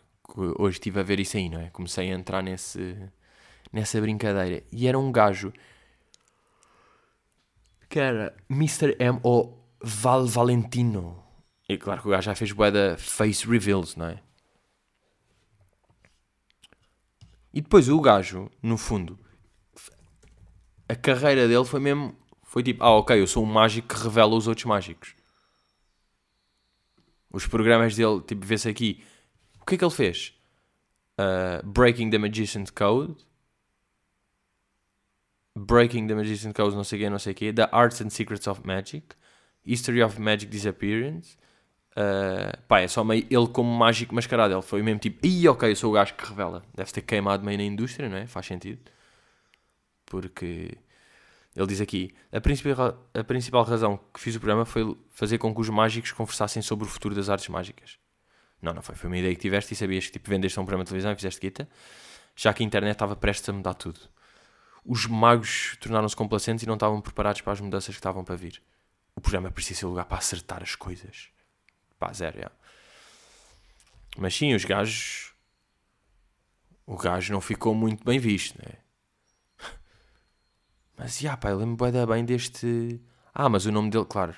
hoje 0.59 0.79
estive 0.79 0.99
a 0.99 1.05
ver 1.05 1.21
isso 1.21 1.37
aí, 1.37 1.49
não 1.49 1.61
é? 1.61 1.71
Comecei 1.71 2.11
a 2.11 2.15
entrar 2.17 2.43
nesse, 2.43 2.97
nessa 3.73 4.01
brincadeira. 4.01 4.65
E 4.73 4.89
era 4.89 4.99
um 4.99 5.13
gajo 5.13 5.53
que 7.89 8.01
era 8.01 8.35
Mr. 8.51 8.97
M. 8.99 9.21
O. 9.23 9.57
Val 9.81 10.27
Valentino. 10.27 11.23
E 11.69 11.79
claro 11.79 12.03
que 12.03 12.09
o 12.09 12.11
gajo 12.11 12.25
já 12.25 12.35
fez 12.35 12.51
bué 12.51 12.97
face 12.97 13.47
reveals, 13.47 13.95
não 13.95 14.07
é? 14.07 14.21
E 17.55 17.61
depois 17.61 17.89
o 17.89 18.01
gajo, 18.01 18.51
no 18.61 18.77
fundo, 18.77 19.17
a 20.91 20.97
carreira 20.97 21.47
dele 21.47 21.65
foi 21.65 21.79
mesmo. 21.79 22.17
Foi 22.43 22.65
tipo, 22.65 22.83
ah, 22.83 22.97
ok, 22.97 23.21
eu 23.21 23.27
sou 23.27 23.45
um 23.45 23.47
mágico 23.47 23.95
que 23.95 24.03
revela 24.03 24.35
os 24.35 24.49
outros 24.49 24.65
mágicos. 24.65 25.15
Os 27.33 27.47
programas 27.47 27.95
dele, 27.95 28.21
tipo, 28.23 28.45
vê-se 28.45 28.69
aqui. 28.69 29.05
O 29.61 29.65
que 29.65 29.77
é 29.77 29.79
que 29.79 29.85
ele 29.85 29.93
fez? 29.93 30.35
Uh, 31.17 31.65
Breaking 31.65 32.11
the 32.11 32.19
Magician's 32.19 32.71
Code. 32.71 33.25
Breaking 35.57 36.09
the 36.09 36.15
Magician's 36.17 36.55
Code, 36.55 36.75
não 36.75 36.83
sei 36.83 36.99
o 36.99 37.03
quê, 37.03 37.11
não 37.11 37.19
sei 37.21 37.33
o 37.33 37.37
quê. 37.37 37.53
The 37.53 37.69
Arts 37.71 38.01
and 38.01 38.11
Secrets 38.11 38.49
of 38.49 38.67
Magic. 38.67 39.15
History 39.65 40.03
of 40.03 40.21
Magic 40.21 40.51
Disappearance. 40.51 41.39
Uh, 41.93 42.57
pá, 42.67 42.81
é 42.81 42.89
só 42.89 43.05
meio 43.05 43.25
ele 43.31 43.47
como 43.47 43.71
mágico 43.71 44.13
mascarado. 44.13 44.55
Ele 44.55 44.63
foi 44.63 44.83
mesmo 44.83 44.99
tipo, 44.99 45.25
ih, 45.25 45.47
ok, 45.47 45.71
eu 45.71 45.77
sou 45.77 45.91
o 45.91 45.95
gajo 45.95 46.15
que 46.15 46.27
revela. 46.27 46.65
Deve 46.75 46.91
ter 46.91 47.03
queimado 47.03 47.45
meio 47.45 47.59
na 47.59 47.65
indústria, 47.65 48.09
não 48.09 48.17
é? 48.17 48.27
Faz 48.27 48.47
sentido 48.47 48.81
porque 50.11 50.77
ele 51.57 51.67
diz 51.67 51.81
aqui: 51.81 52.13
a 52.31 52.41
principal, 52.41 53.11
a 53.15 53.25
principal 53.25 53.63
razão 53.63 53.99
que 54.13 54.21
fiz 54.21 54.35
o 54.35 54.41
programa 54.41 54.67
foi 54.67 54.97
fazer 55.11 55.39
com 55.39 55.55
que 55.55 55.61
os 55.61 55.69
mágicos 55.71 56.13
conversassem 56.13 56.61
sobre 56.61 56.85
o 56.85 56.89
futuro 56.89 57.15
das 57.15 57.31
artes 57.31 57.49
mágicas. 57.49 57.99
Não, 58.61 58.75
não 58.75 58.83
foi. 58.83 58.95
Foi 58.95 59.09
uma 59.09 59.17
ideia 59.17 59.35
que 59.35 59.41
tiveste 59.41 59.73
e 59.73 59.77
sabias 59.77 60.07
que 60.07 60.13
tipo, 60.13 60.29
vendeste 60.29 60.59
um 60.61 60.65
programa 60.65 60.85
de 60.85 60.89
televisão 60.89 61.13
e 61.13 61.15
fizeste 61.15 61.41
guita, 61.41 61.69
já 62.37 62.53
que 62.53 62.63
a 62.63 62.67
internet 62.67 62.93
estava 62.93 63.17
prestes 63.17 63.49
a 63.49 63.53
mudar 63.53 63.75
tudo. 63.75 64.01
Os 64.85 65.07
magos 65.07 65.77
tornaram-se 65.81 66.17
complacentes 66.17 66.65
e 66.65 66.67
não 66.67 66.75
estavam 66.75 67.01
preparados 67.01 67.41
para 67.41 67.53
as 67.53 67.61
mudanças 67.61 67.95
que 67.95 68.01
estavam 68.01 68.25
para 68.25 68.35
vir. 68.35 68.61
O 69.15 69.21
programa 69.21 69.51
precisa 69.51 69.81
ser 69.81 69.87
lugar 69.87 70.07
para 70.07 70.19
acertar 70.19 70.63
as 70.63 70.75
coisas. 70.75 71.29
Pá, 71.99 72.13
zero, 72.13 72.41
já. 72.41 72.51
Mas 74.19 74.35
sim, 74.35 74.55
os 74.55 74.65
gajos. 74.65 75.33
O 76.87 76.97
gajo 76.97 77.33
não 77.33 77.41
ficou 77.41 77.75
muito 77.75 78.05
bem 78.05 78.19
visto, 78.19 78.59
né? 78.59 78.79
Mas, 81.01 81.19
já, 81.19 81.35
pá, 81.35 81.49
eu 81.49 81.57
lembro 81.57 82.07
bem 82.07 82.27
deste... 82.27 83.01
Ah, 83.33 83.49
mas 83.49 83.65
o 83.65 83.73
nome 83.73 83.89
dele, 83.89 84.05
claro. 84.05 84.37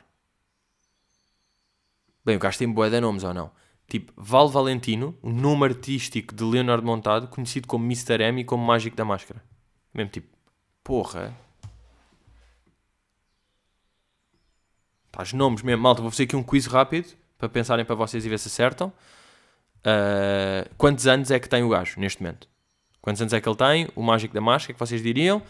Bem, 2.25 2.37
o 2.37 2.39
gajo 2.39 2.57
tem 2.57 2.73
bué 2.73 2.89
de 2.89 3.01
nomes, 3.01 3.25
ou 3.25 3.35
não? 3.35 3.51
Tipo, 3.89 4.13
Val 4.17 4.49
Valentino, 4.49 5.19
o 5.21 5.29
nome 5.29 5.65
artístico 5.65 6.33
de 6.33 6.45
Leonardo 6.45 6.87
Montado, 6.87 7.27
conhecido 7.27 7.67
como 7.67 7.85
Mr. 7.85 8.23
M 8.23 8.43
e 8.43 8.45
como 8.45 8.65
Mágico 8.65 8.95
da 8.95 9.05
Máscara. 9.05 9.43
Mesmo 9.93 10.13
tipo, 10.13 10.29
porra. 10.85 11.37
Pá, 15.11 15.25
os 15.25 15.33
nomes 15.33 15.63
mesmo. 15.63 15.83
Malta, 15.83 16.01
vou 16.01 16.13
fazer 16.13 16.23
aqui 16.23 16.37
um 16.37 16.45
quiz 16.45 16.67
rápido, 16.67 17.09
para 17.39 17.49
pensarem 17.49 17.85
para 17.85 17.97
vocês 17.97 18.25
e 18.25 18.29
ver 18.29 18.39
se 18.39 18.47
acertam. 18.47 18.93
Uh, 19.79 20.73
quantos 20.79 21.09
anos 21.09 21.33
é 21.33 21.41
que 21.41 21.49
tem 21.49 21.65
o 21.65 21.69
gajo, 21.71 21.99
neste 21.99 22.23
momento? 22.23 22.49
Quantos 23.01 23.21
anos 23.21 23.33
é 23.33 23.41
que 23.41 23.49
ele 23.49 23.57
tem? 23.57 23.89
O 23.97 24.03
Mágico 24.03 24.33
da 24.33 24.41
Máscara, 24.41 24.75
que 24.75 24.79
vocês 24.79 25.03
diriam? 25.03 25.43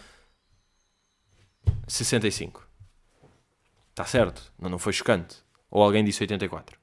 65. 1.86 2.66
Está 3.90 4.04
certo, 4.04 4.52
não, 4.58 4.70
não 4.70 4.78
foi 4.78 4.92
chocante. 4.92 5.36
Ou 5.70 5.82
alguém 5.82 6.04
disse 6.04 6.22
84. 6.22 6.78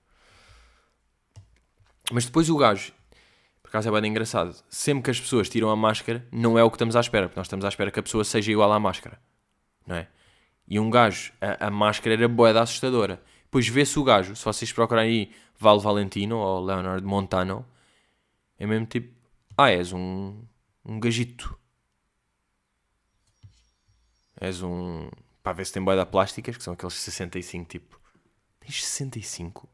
Mas 2.11 2.25
depois 2.25 2.49
o 2.49 2.57
gajo, 2.57 2.91
por 3.61 3.69
acaso 3.69 3.89
é 3.89 4.01
bem 4.01 4.09
engraçado, 4.09 4.55
sempre 4.69 5.03
que 5.03 5.11
as 5.11 5.19
pessoas 5.19 5.49
tiram 5.49 5.69
a 5.69 5.75
máscara, 5.75 6.25
não 6.31 6.57
é 6.57 6.63
o 6.63 6.69
que 6.69 6.75
estamos 6.75 6.95
à 6.95 6.99
espera, 6.99 7.27
porque 7.27 7.39
nós 7.39 7.47
estamos 7.47 7.65
à 7.65 7.67
espera 7.67 7.91
que 7.91 7.99
a 7.99 8.03
pessoa 8.03 8.23
seja 8.23 8.51
igual 8.51 8.71
à 8.71 8.79
máscara. 8.79 9.19
Não 9.85 9.95
é? 9.95 10.07
E 10.67 10.79
um 10.79 10.89
gajo, 10.89 11.33
a, 11.41 11.67
a 11.67 11.71
máscara 11.71 12.13
era 12.15 12.27
boeda 12.27 12.61
assustadora. 12.61 13.21
Depois 13.43 13.67
vê-se 13.67 13.97
o 13.99 14.03
gajo, 14.03 14.35
se 14.35 14.45
vocês 14.45 14.71
procurarem 14.71 15.09
aí 15.09 15.31
Val 15.57 15.79
Valentino 15.79 16.37
ou 16.37 16.63
Leonard 16.63 17.05
Montano, 17.05 17.65
é 18.57 18.65
mesmo 18.65 18.85
tipo, 18.85 19.13
ah, 19.57 19.71
és 19.71 19.91
um, 19.91 20.43
um 20.85 20.99
gajito. 20.99 21.58
És 24.39 24.61
um. 24.63 25.09
Para 25.43 25.53
ver 25.53 25.65
se 25.65 25.73
tem 25.73 25.83
boeda 25.83 26.05
plásticas, 26.05 26.57
que 26.57 26.63
são 26.63 26.73
aqueles 26.73 26.93
65 26.93 27.69
tipo. 27.69 27.99
Tens 28.59 28.83
65? 28.83 29.69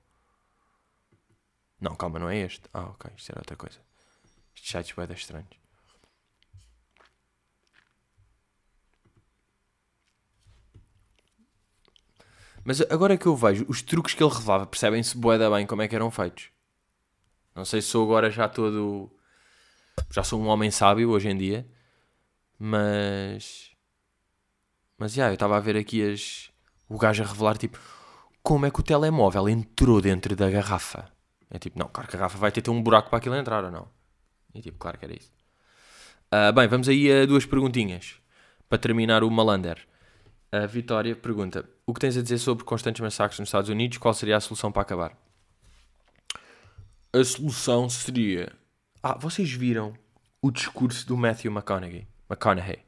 Não, 1.79 1.95
calma, 1.95 2.19
não 2.19 2.29
é 2.29 2.37
este. 2.37 2.63
Ah, 2.73 2.85
ok, 2.85 3.11
isto 3.15 3.31
era 3.31 3.41
outra 3.41 3.55
coisa. 3.55 3.79
Estes 4.55 4.71
sites 4.71 4.91
boeda 4.93 5.13
estranhos. 5.13 5.65
Mas 12.63 12.81
agora 12.81 13.15
que 13.15 13.27
eu 13.27 13.35
vejo 13.35 13.63
os 13.69 13.83
truques 13.83 14.15
que 14.15 14.23
ele 14.23 14.33
revelava, 14.33 14.65
percebem-se 14.65 15.15
boeda 15.15 15.51
bem 15.51 15.67
como 15.67 15.83
é 15.83 15.87
que 15.87 15.95
eram 15.95 16.09
feitos. 16.09 16.49
Não 17.53 17.63
sei 17.63 17.79
se 17.81 17.89
sou 17.89 18.03
agora 18.03 18.31
já 18.31 18.49
todo. 18.49 19.11
Já 20.09 20.23
sou 20.23 20.41
um 20.41 20.47
homem 20.47 20.71
sábio 20.71 21.11
hoje 21.11 21.29
em 21.29 21.37
dia. 21.37 21.67
Mas. 22.57 23.74
Mas 24.97 25.13
já, 25.13 25.27
eu 25.27 25.33
estava 25.33 25.57
a 25.57 25.59
ver 25.59 25.75
aqui 25.75 26.01
as, 26.09 26.49
o 26.87 26.97
gajo 26.97 27.23
a 27.23 27.25
revelar 27.25 27.57
tipo 27.57 27.79
como 28.41 28.65
é 28.65 28.71
que 28.71 28.79
o 28.79 28.83
telemóvel 28.83 29.49
entrou 29.49 29.99
dentro 29.99 30.35
da 30.35 30.49
garrafa. 30.49 31.11
É 31.49 31.57
tipo, 31.57 31.79
não, 31.79 31.87
claro 31.87 32.07
que 32.07 32.15
a 32.15 32.19
garrafa 32.19 32.37
vai 32.37 32.51
ter, 32.51 32.61
ter 32.61 32.69
um 32.69 32.81
buraco 32.81 33.09
para 33.09 33.17
aquilo 33.17 33.35
entrar 33.35 33.63
ou 33.63 33.71
não. 33.71 33.87
E 34.53 34.61
tipo, 34.61 34.77
claro 34.77 34.97
que 34.97 35.05
era 35.05 35.15
isso. 35.15 35.31
Uh, 36.33 36.53
bem, 36.53 36.67
vamos 36.67 36.87
aí 36.87 37.11
a 37.11 37.25
duas 37.25 37.45
perguntinhas 37.45 38.15
para 38.69 38.77
terminar 38.77 39.23
o 39.23 39.31
Malander. 39.31 39.87
A 40.51 40.65
Vitória 40.65 41.15
pergunta: 41.15 41.67
O 41.85 41.93
que 41.93 41.99
tens 41.99 42.15
a 42.17 42.21
dizer 42.21 42.37
sobre 42.37 42.63
constantes 42.63 43.01
massacres 43.01 43.39
nos 43.39 43.49
Estados 43.49 43.69
Unidos? 43.69 43.97
Qual 43.97 44.13
seria 44.13 44.37
a 44.37 44.39
solução 44.39 44.71
para 44.71 44.83
acabar? 44.83 45.17
A 47.11 47.23
solução 47.23 47.89
seria. 47.89 48.51
Ah, 49.01 49.17
vocês 49.17 49.51
viram 49.51 49.93
o 50.41 50.51
discurso 50.51 51.05
do 51.07 51.17
Matthew 51.17 51.51
McConaughey? 51.51 52.07
McConaughey. 52.29 52.79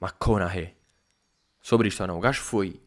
McConaughey 0.00 0.74
sobre 1.64 1.88
isto 1.88 2.02
ou 2.02 2.06
não. 2.06 2.18
O 2.18 2.20
gajo 2.20 2.42
foi 2.42 2.78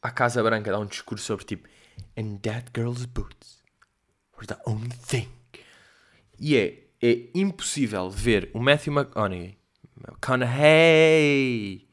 à 0.00 0.12
Casa 0.12 0.40
Branca 0.42 0.70
dar 0.70 0.78
um 0.78 0.86
discurso 0.86 1.24
sobre 1.24 1.44
tipo 1.44 1.68
And 2.16 2.38
that 2.38 2.70
girl's 2.72 3.04
boots 3.04 3.62
were 4.36 4.46
the 4.46 4.56
only 4.64 4.96
thing 4.96 5.28
E 6.38 6.56
é, 6.56 6.84
é 7.02 7.30
impossível 7.34 8.08
ver 8.08 8.50
o 8.54 8.60
Matthew 8.60 8.92
McConaughey. 8.92 9.58
McConaughey! 9.96 11.88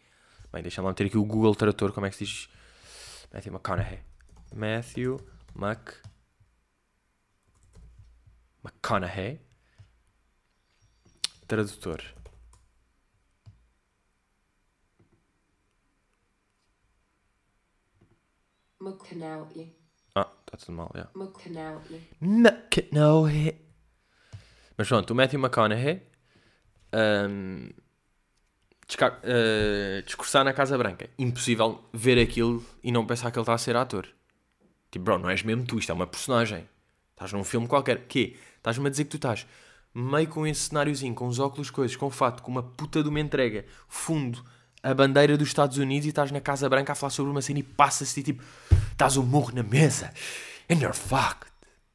Bem, 0.52 0.62
deixa-me 0.62 0.86
lá 0.86 0.92
meter 0.92 1.08
aqui 1.08 1.18
o 1.18 1.26
Google 1.26 1.56
Tradutor, 1.56 1.92
como 1.92 2.06
é 2.06 2.10
que 2.12 2.18
se 2.18 2.26
diz? 2.26 2.50
Matthew 3.34 3.54
McConaughey. 3.54 4.00
Matthew 4.54 5.20
Mc... 5.56 5.96
McConaughey. 8.64 9.40
Tradutor. 11.48 12.04
McConaughey. 18.88 19.76
Ah, 20.16 20.28
está 20.46 20.58
tudo 20.58 20.74
mal, 20.76 20.92
já. 20.96 21.10
McConaughey. 21.16 22.02
McConaughey. 22.22 23.62
Mas 24.78 24.88
pronto, 24.88 25.12
o 25.12 25.16
Matthew 25.16 25.40
McConaughey 25.40 26.02
um, 27.30 27.70
desca- 28.88 29.20
uh, 29.24 30.02
discursar 30.04 30.44
na 30.44 30.54
Casa 30.54 30.78
Branca. 30.78 31.10
Impossível 31.18 31.84
ver 31.94 32.20
aquilo 32.22 32.64
e 32.84 32.92
não 32.92 33.06
pensar 33.06 33.32
que 33.32 33.38
ele 33.38 33.44
está 33.44 33.54
a 33.54 33.58
ser 33.58 33.76
ator. 33.76 34.08
Tipo, 34.92 35.06
bro, 35.06 35.18
não 35.20 35.30
és 35.30 35.42
mesmo 35.44 35.66
tu, 35.66 35.80
isto 35.80 35.92
é 35.92 35.96
uma 35.96 36.08
personagem. 36.08 36.68
Estás 37.12 37.34
num 37.34 37.44
filme 37.44 37.68
qualquer. 37.68 38.06
Quê? 38.08 38.36
Estás-me 38.58 38.88
a 38.88 38.90
dizer 38.90 39.06
que 39.06 39.12
tu 39.12 39.18
estás 39.18 39.46
meio 39.94 40.28
com 40.28 40.46
esse 40.48 40.62
cenáriozinho, 40.62 41.14
com 41.14 41.28
os 41.28 41.40
óculos, 41.40 41.70
coisas, 41.70 41.96
com 41.96 42.10
fato, 42.10 42.42
com 42.42 42.52
uma 42.52 42.64
puta 42.64 43.04
de 43.04 43.10
uma 43.10 43.20
entrega, 43.20 43.66
fundo, 43.88 44.44
a 44.84 44.94
bandeira 44.94 45.38
dos 45.38 45.48
Estados 45.48 45.78
Unidos 45.78 46.06
e 46.06 46.10
estás 46.10 46.30
na 46.30 46.42
Casa 46.42 46.68
Branca 46.68 46.92
a 46.92 46.96
falar 46.96 47.10
sobre 47.10 47.32
uma 47.32 47.42
cena 47.42 47.60
e 47.60 47.64
passa-se 47.64 48.20
e 48.20 48.24
tipo, 48.24 48.44
estás 48.92 49.16
um 49.16 49.24
morro 49.24 49.56
na 49.56 49.64
mesa 49.64 50.14
and 50.70 50.76
you're 50.76 50.94
fucked. 50.94 51.52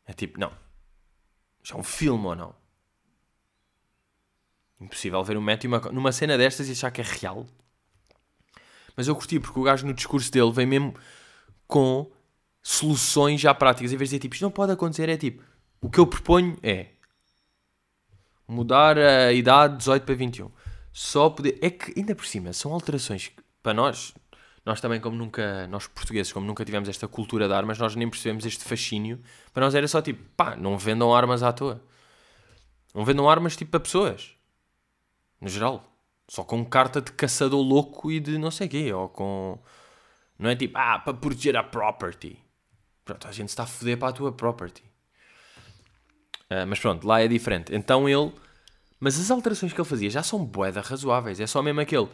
É 0.06 0.14
tipo, 0.14 0.40
não. 0.40 0.50
Isto 1.62 1.76
é 1.76 1.80
um 1.80 1.84
filme 1.84 2.24
ou 2.24 2.34
não? 2.34 2.54
Impossível 4.80 5.22
ver 5.22 5.36
o 5.36 5.42
Matthew 5.42 5.70
McConaughey 5.70 5.94
numa 5.94 6.12
cena 6.12 6.38
destas 6.38 6.68
e 6.68 6.72
achar 6.72 6.90
que 6.90 7.02
é 7.02 7.04
real. 7.04 7.46
Mas 8.96 9.06
eu 9.06 9.14
curti 9.14 9.38
porque 9.38 9.60
o 9.60 9.62
gajo 9.62 9.86
no 9.86 9.92
discurso 9.92 10.32
dele 10.32 10.50
vem 10.50 10.66
mesmo 10.66 10.94
com 11.66 12.10
soluções 12.62 13.40
já 13.40 13.52
práticas. 13.54 13.92
Em 13.92 13.96
vez 13.96 14.08
de 14.08 14.16
dizer 14.16 14.22
tipo, 14.22 14.34
isto 14.34 14.42
não 14.42 14.50
pode 14.50 14.72
acontecer, 14.72 15.08
é 15.10 15.16
tipo, 15.16 15.44
o 15.80 15.90
que 15.90 16.00
eu 16.00 16.06
proponho 16.06 16.56
é 16.62 16.86
mudar 18.46 18.96
a 18.96 19.32
idade 19.32 19.74
de 19.74 19.78
18 19.80 20.04
para 20.04 20.14
21. 20.14 20.50
Só 20.98 21.30
poder. 21.30 21.56
É 21.62 21.70
que, 21.70 21.96
ainda 21.96 22.12
por 22.12 22.26
cima, 22.26 22.52
são 22.52 22.72
alterações 22.72 23.28
que, 23.28 23.40
para 23.62 23.72
nós, 23.72 24.12
nós 24.66 24.80
também, 24.80 25.00
como 25.00 25.16
nunca, 25.16 25.64
nós 25.68 25.86
portugueses, 25.86 26.32
como 26.32 26.44
nunca 26.44 26.64
tivemos 26.64 26.88
esta 26.88 27.06
cultura 27.06 27.46
de 27.46 27.54
armas, 27.54 27.78
nós 27.78 27.94
nem 27.94 28.10
percebemos 28.10 28.44
este 28.44 28.64
fascínio. 28.64 29.22
Para 29.52 29.64
nós 29.64 29.76
era 29.76 29.86
só 29.86 30.02
tipo, 30.02 30.28
pá, 30.36 30.56
não 30.56 30.76
vendam 30.76 31.14
armas 31.14 31.44
à 31.44 31.52
toa. 31.52 31.80
Não 32.92 33.04
vendam 33.04 33.30
armas 33.30 33.56
tipo 33.56 33.70
para 33.70 33.78
pessoas. 33.78 34.32
No 35.40 35.48
geral. 35.48 35.88
Só 36.26 36.42
com 36.42 36.64
carta 36.64 37.00
de 37.00 37.12
caçador 37.12 37.62
louco 37.62 38.10
e 38.10 38.18
de 38.18 38.36
não 38.36 38.50
sei 38.50 38.66
quê. 38.66 38.92
Ou 38.92 39.08
com. 39.08 39.56
Não 40.36 40.50
é 40.50 40.56
tipo, 40.56 40.76
ah, 40.76 40.98
para 40.98 41.14
proteger 41.14 41.56
a 41.56 41.62
property. 41.62 42.42
Pronto, 43.04 43.28
a 43.28 43.30
gente 43.30 43.50
está 43.50 43.62
a 43.62 43.66
foder 43.66 43.96
para 43.96 44.08
a 44.08 44.12
tua 44.12 44.32
property. 44.32 44.82
Ah, 46.50 46.66
mas 46.66 46.80
pronto, 46.80 47.06
lá 47.06 47.20
é 47.20 47.28
diferente. 47.28 47.72
Então 47.72 48.08
ele. 48.08 48.32
Mas 49.00 49.18
as 49.18 49.30
alterações 49.30 49.72
que 49.72 49.80
ele 49.80 49.88
fazia 49.88 50.10
já 50.10 50.22
são 50.22 50.44
boeda 50.44 50.80
razoáveis. 50.80 51.40
É 51.40 51.46
só 51.46 51.62
mesmo 51.62 51.80
aquele. 51.80 52.08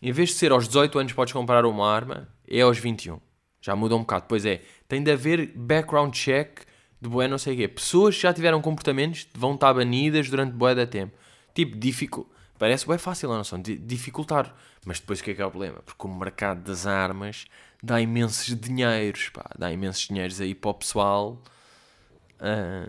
Em 0.00 0.12
vez 0.12 0.30
de 0.30 0.34
ser 0.36 0.52
aos 0.52 0.68
18 0.68 0.98
anos 0.98 1.12
podes 1.12 1.32
comprar 1.32 1.64
uma 1.64 1.90
arma, 1.90 2.28
é 2.46 2.60
aos 2.60 2.78
21. 2.78 3.18
Já 3.60 3.74
muda 3.74 3.96
um 3.96 4.00
bocado. 4.00 4.26
Pois 4.28 4.44
é, 4.44 4.62
tem 4.86 5.02
de 5.02 5.10
haver 5.10 5.52
background 5.56 6.14
check 6.14 6.60
de 7.00 7.08
boé 7.08 7.26
não 7.26 7.38
sei 7.38 7.54
o 7.54 7.56
quê. 7.56 7.68
Pessoas 7.68 8.14
que 8.14 8.22
já 8.22 8.32
tiveram 8.32 8.60
comportamentos 8.60 9.26
vão 9.34 9.54
estar 9.54 9.72
banidas 9.72 10.28
durante 10.28 10.52
boé 10.52 10.74
da 10.74 10.86
tempo. 10.86 11.16
Tipo, 11.54 11.76
dificult... 11.76 12.26
Parece 12.58 12.86
bem 12.86 12.98
fácil 12.98 13.32
a 13.32 13.38
noção 13.38 13.60
de 13.60 13.76
dificultar. 13.76 14.54
Mas 14.84 15.00
depois 15.00 15.20
o 15.20 15.24
que 15.24 15.30
é 15.32 15.34
que 15.34 15.42
é 15.42 15.46
o 15.46 15.50
problema? 15.50 15.80
Porque 15.84 16.06
o 16.06 16.14
mercado 16.14 16.62
das 16.62 16.86
armas 16.86 17.46
dá 17.82 18.00
imensos 18.00 18.54
dinheiros, 18.54 19.28
pá. 19.30 19.50
Dá 19.58 19.72
imensos 19.72 20.06
dinheiros 20.06 20.40
aí 20.40 20.54
para 20.54 20.70
o 20.70 20.74
pessoal. 20.74 21.42
Ah, 22.38 22.88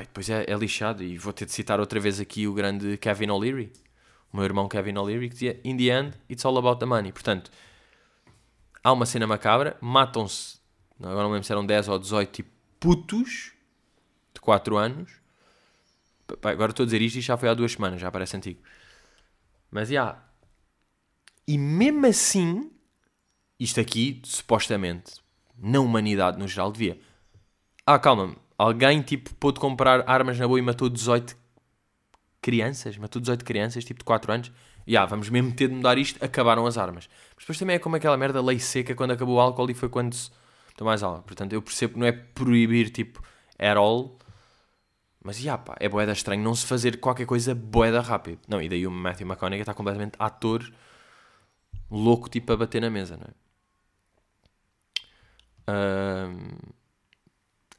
E 0.00 0.04
depois 0.04 0.28
é, 0.30 0.44
é 0.48 0.54
lixado. 0.54 1.02
E 1.02 1.18
vou 1.18 1.32
ter 1.32 1.44
de 1.44 1.52
citar 1.52 1.78
outra 1.80 2.00
vez 2.00 2.18
aqui 2.18 2.46
o 2.46 2.54
grande 2.54 2.96
Kevin 2.96 3.30
O'Leary, 3.30 3.72
o 4.32 4.36
meu 4.36 4.44
irmão 4.44 4.68
Kevin 4.68 4.96
O'Leary, 4.96 5.28
que 5.28 5.34
dizia: 5.34 5.60
In 5.64 5.76
the 5.76 5.84
end, 5.84 6.16
it's 6.30 6.44
all 6.44 6.56
about 6.56 6.78
the 6.78 6.86
money. 6.86 7.12
Portanto, 7.12 7.50
há 8.82 8.92
uma 8.92 9.06
cena 9.06 9.26
macabra, 9.26 9.76
matam-se, 9.80 10.58
agora 10.98 11.22
não 11.22 11.32
lembro 11.32 11.44
se 11.44 11.52
eram 11.52 11.64
10 11.64 11.88
ou 11.88 11.98
18, 11.98 12.32
tipo 12.32 12.50
putos 12.80 13.52
de 14.34 14.40
4 14.40 14.76
anos. 14.76 15.12
Pá, 16.40 16.50
agora 16.50 16.70
estou 16.70 16.84
a 16.84 16.86
dizer 16.86 17.02
isto 17.02 17.16
e 17.16 17.20
já 17.20 17.36
foi 17.36 17.48
há 17.48 17.54
duas 17.54 17.72
semanas, 17.72 18.00
já 18.00 18.10
parece 18.10 18.36
antigo. 18.36 18.60
Mas 19.70 19.88
já. 19.88 20.22
E 21.46 21.58
mesmo 21.58 22.06
assim, 22.06 22.70
isto 23.58 23.80
aqui, 23.80 24.20
supostamente, 24.24 25.20
na 25.58 25.80
humanidade 25.80 26.38
no 26.38 26.48
geral, 26.48 26.72
devia. 26.72 26.98
Ah, 27.86 27.98
calma-me. 27.98 28.36
Alguém, 28.62 29.02
tipo, 29.02 29.34
pôde 29.34 29.58
comprar 29.58 30.08
armas 30.08 30.38
na 30.38 30.46
boa 30.46 30.56
e 30.56 30.62
matou 30.62 30.88
18 30.88 31.36
crianças. 32.40 32.96
Matou 32.96 33.20
18 33.20 33.44
crianças, 33.44 33.84
tipo, 33.84 33.98
de 33.98 34.04
4 34.04 34.32
anos. 34.32 34.52
Ah, 34.96 35.04
vamos 35.04 35.28
mesmo 35.28 35.52
ter 35.52 35.66
de 35.66 35.74
mudar 35.74 35.98
isto. 35.98 36.24
Acabaram 36.24 36.64
as 36.64 36.78
armas. 36.78 37.08
Mas 37.34 37.42
depois 37.42 37.58
também 37.58 37.74
é 37.74 37.80
como 37.80 37.96
aquela 37.96 38.16
merda 38.16 38.40
lei 38.40 38.60
seca 38.60 38.94
quando 38.94 39.10
acabou 39.10 39.34
o 39.34 39.40
álcool 39.40 39.68
e 39.68 39.74
foi 39.74 39.88
quando 39.88 40.14
se 40.14 40.30
tomou 40.76 40.92
mais 40.92 41.02
álcool. 41.02 41.24
Portanto, 41.24 41.52
eu 41.54 41.60
percebo 41.60 41.94
que 41.94 41.98
não 41.98 42.06
é 42.06 42.12
proibir, 42.12 42.90
tipo, 42.90 43.20
at 43.58 43.76
all. 43.76 44.16
Mas, 45.24 45.40
já, 45.40 45.58
pá, 45.58 45.74
é 45.80 45.88
boeda 45.88 46.12
estranho 46.12 46.40
não 46.40 46.54
se 46.54 46.64
fazer 46.64 47.00
qualquer 47.00 47.26
coisa 47.26 47.56
boeda 47.56 48.00
rápido. 48.00 48.38
Não, 48.46 48.62
e 48.62 48.68
daí 48.68 48.86
o 48.86 48.92
Matthew 48.92 49.26
McConaughey 49.26 49.62
está 49.62 49.74
completamente 49.74 50.14
ator 50.20 50.72
louco, 51.90 52.28
tipo, 52.28 52.52
a 52.52 52.56
bater 52.56 52.80
na 52.80 52.90
mesa, 52.90 53.16
não 53.16 53.26
é? 53.26 53.34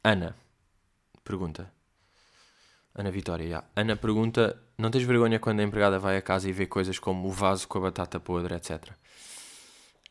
Ana 0.04 0.43
pergunta. 1.24 1.72
Ana 2.94 3.10
Vitória, 3.10 3.48
já. 3.48 3.64
Ana 3.74 3.96
pergunta: 3.96 4.62
Não 4.78 4.90
tens 4.90 5.04
vergonha 5.04 5.40
quando 5.40 5.60
a 5.60 5.62
empregada 5.62 5.98
vai 5.98 6.16
a 6.16 6.22
casa 6.22 6.48
e 6.48 6.52
vê 6.52 6.66
coisas 6.66 6.98
como 6.98 7.28
o 7.28 7.30
vaso 7.32 7.66
com 7.66 7.78
a 7.78 7.82
batata 7.82 8.20
podre, 8.20 8.54
etc. 8.54 8.92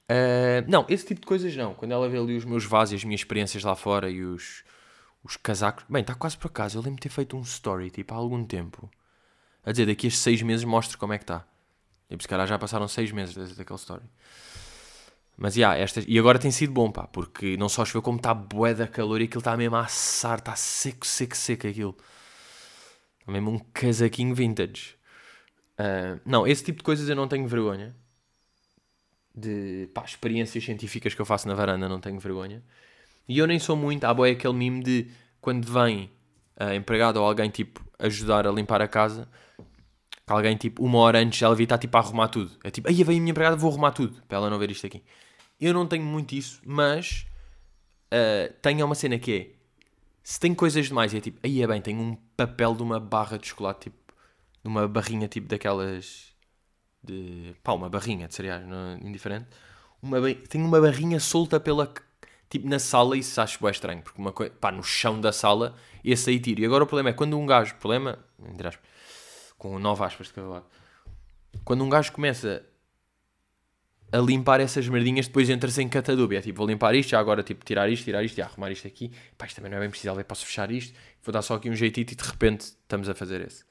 Ah, 0.10 0.63
não, 0.67 0.86
esse 0.89 1.06
tipo 1.06 1.21
de 1.21 1.28
coisas 1.28 1.56
não. 1.56 1.73
Quando 1.73 1.91
ela 1.91 2.10
vê 2.10 2.17
ali 2.17 2.36
os 2.38 2.45
meus 2.45 2.65
vasos 2.65 2.93
e 2.93 2.95
as 2.97 3.04
minhas 3.04 3.21
experiências 3.21 3.63
lá 3.63 3.76
fora 3.76 4.10
e 4.10 4.23
os, 4.23 4.63
os 5.23 5.38
casacos. 5.38 5.86
Bem, 5.89 6.02
está 6.02 6.15
quase 6.15 6.38
por 6.38 6.47
acaso. 6.47 6.78
Eu 6.78 6.84
lembro 6.84 6.97
de 6.97 7.04
ter 7.04 7.10
feito 7.10 7.38
um 7.38 7.41
story, 7.41 7.89
tipo, 7.89 8.13
há 8.13 8.17
algum 8.17 8.45
tempo. 8.45 8.89
A 9.65 9.71
dizer, 9.71 9.86
daqui 9.86 10.08
a 10.08 10.12
seis 10.12 10.41
meses 10.41 10.65
mostro 10.65 10.97
como 10.97 11.13
é 11.13 11.17
que 11.17 11.23
está. 11.23 11.45
E 12.10 12.21
se 12.21 12.28
calhar 12.28 12.45
já 12.45 12.60
passaram 12.60 12.88
seis 12.88 13.12
meses 13.12 13.34
desde 13.36 13.60
aquele 13.62 13.80
story. 13.80 14.04
Mas, 15.38 15.56
já, 15.56 15.76
estas... 15.76 16.06
E 16.08 16.17
agora 16.19 16.39
tem 16.39 16.52
sido 16.52 16.74
bom, 16.74 16.91
pá. 16.91 17.08
Porque 17.08 17.58
não 17.58 17.69
só 17.69 17.84
choveu 17.86 18.02
como 18.02 18.17
está 18.17 18.34
bué 18.34 18.74
da 18.74 18.88
calor 18.88 19.22
e 19.22 19.26
aquilo 19.26 19.39
está 19.39 19.58
mesmo 19.58 19.76
a 19.76 19.82
assar. 19.82 20.39
Está 20.39 20.56
seco, 20.56 21.06
seco, 21.06 21.36
seco 21.36 21.67
aquilo. 21.67 21.98
Está 23.19 23.32
mesmo 23.32 23.52
um 23.52 23.60
casaquinho 23.74 24.36
vintage. 24.36 24.96
Ah, 25.78 26.19
não, 26.26 26.46
esse 26.48 26.63
tipo 26.63 26.80
de 26.80 26.84
coisas 26.84 27.10
eu 27.10 27.15
não 27.15 27.28
tenho 27.28 27.48
vergonha. 27.48 27.96
De, 29.36 29.89
pá, 29.93 30.04
experiências 30.04 30.63
científicas 30.63 31.13
que 31.13 31.22
eu 31.22 31.26
faço 31.26 31.48
na 31.48 31.56
varanda 31.56 31.89
não 31.89 32.00
tenho 32.00 32.19
vergonha. 32.19 32.63
E 33.28 33.38
eu 33.38 33.48
nem 33.48 33.60
sou 33.60 33.75
muito, 33.75 34.04
há 34.04 34.13
boé 34.13 34.31
aquele 34.31 34.54
mimo 34.54 34.84
de 34.84 35.10
quando 35.42 35.65
vem 35.71 36.12
a 36.58 36.75
empregada 36.75 37.19
ou 37.19 37.25
alguém 37.25 37.50
tipo 37.50 37.84
ajudar 37.98 38.46
a 38.46 38.52
limpar 38.52 38.81
a 38.81 38.88
casa, 38.88 39.27
que 40.25 40.31
alguém 40.31 40.56
tipo 40.58 40.84
uma 40.86 41.00
hora 41.00 41.19
antes 41.19 41.42
ela 41.42 41.54
devia 41.54 41.65
estar 41.65 41.77
tipo 41.77 41.98
a 41.98 42.02
arrumar 42.02 42.27
tudo. 42.27 42.52
É 42.63 42.69
tipo, 42.69 42.88
aí 42.88 43.04
vem 43.04 43.17
a 43.17 43.21
minha 43.21 43.31
empregada, 43.31 43.56
vou 43.56 43.71
arrumar 43.71 43.92
tudo, 43.92 44.21
para 44.27 44.38
ela 44.38 44.50
não 44.50 44.60
ver 44.60 44.69
isto 44.71 44.86
aqui. 44.86 45.04
Eu 45.64 45.74
não 45.74 45.88
tenho 45.88 46.04
muito 46.04 46.36
isso, 46.36 46.62
mas 46.66 47.26
ah, 48.12 48.54
tenho 48.62 48.86
uma 48.86 48.96
cena 48.96 49.18
que 49.18 49.34
é 49.34 49.64
se 50.24 50.40
tem 50.40 50.54
coisas 50.54 50.88
demais, 50.88 51.14
é 51.14 51.20
tipo, 51.20 51.40
aí 51.44 51.62
é 51.62 51.68
bem, 51.68 51.82
tenho 51.82 52.00
um 52.00 52.16
papel 52.38 52.76
de 52.76 52.82
uma 52.82 52.98
barra 53.00 53.38
de 53.38 53.48
chocolate, 53.48 53.90
tipo, 53.90 54.14
de 54.64 54.70
uma 54.70 54.88
barrinha 54.88 55.28
tipo 55.28 55.48
daquelas 55.48 56.34
de 57.04 57.54
pá, 57.64 57.74
uma 57.74 57.90
barrinha 57.90 58.28
de 58.28 58.36
cereais, 58.36 58.66
não 58.66 58.78
é 58.78 59.08
indiferente. 59.08 59.48
Uma, 60.02 60.20
tenho 60.34 60.66
uma 60.66 60.80
barrinha 60.80 61.20
solta 61.20 61.60
pela 61.60 61.94
tipo 62.50 62.68
na 62.70 62.80
sala 62.80 63.18
e 63.18 63.20
isso 63.20 63.40
acho 63.42 63.62
bem 63.62 63.72
estranho, 63.72 64.02
porque 64.02 64.22
uma 64.22 64.32
coisa, 64.32 64.54
pá, 64.54 64.72
no 64.72 64.84
chão 64.84 65.20
da 65.20 65.32
sala, 65.34 65.76
esse 66.04 66.30
aí 66.30 66.40
tiro. 66.40 66.62
E 66.62 66.66
agora 66.66 66.84
o 66.84 66.88
problema 66.88 67.10
é 67.10 67.14
quando 67.14 67.38
um 67.38 67.46
gajo, 67.46 67.76
problema, 67.76 68.20
entre 68.50 68.68
aspas, 68.68 68.90
com 69.58 69.78
nove 69.80 70.04
aspas 70.04 70.28
de 70.28 70.34
quando 71.66 71.84
um 71.84 71.90
gajo 71.90 72.12
começa 72.12 72.66
a 74.14 74.18
limpar 74.20 74.60
essas 74.60 74.88
merdinhas, 74.88 75.26
depois 75.26 75.50
entra-se 75.50 75.82
em 75.82 75.90
catadúbia. 75.90 76.38
É 76.38 76.42
tipo, 76.42 76.58
vou 76.58 76.68
limpar 76.68 76.94
isto, 76.94 77.10
já 77.10 77.20
agora 77.20 77.42
tipo, 77.42 77.66
tirar 77.66 77.90
isto, 77.90 78.04
tirar 78.04 78.24
isto, 78.24 78.38
e 78.38 78.42
arrumar 78.44 78.72
isto 78.72 78.88
aqui. 78.88 79.12
Pá, 79.36 79.48
isto 79.48 79.56
também 79.56 79.72
não 79.72 79.80
é 79.80 79.82
bem 79.82 79.90
preciso, 79.90 80.14
eu 80.18 80.24
posso 80.24 80.46
fechar 80.46 80.70
isto, 80.72 80.94
vou 81.24 81.34
dar 81.34 81.42
só 81.42 81.56
aqui 81.56 81.68
um 81.68 81.76
jeitito 81.76 82.12
e 82.12 82.16
de 82.16 82.24
repente 82.24 82.62
estamos 82.62 83.10
a 83.10 83.16
fazer 83.16 83.42
esse. 83.42 83.66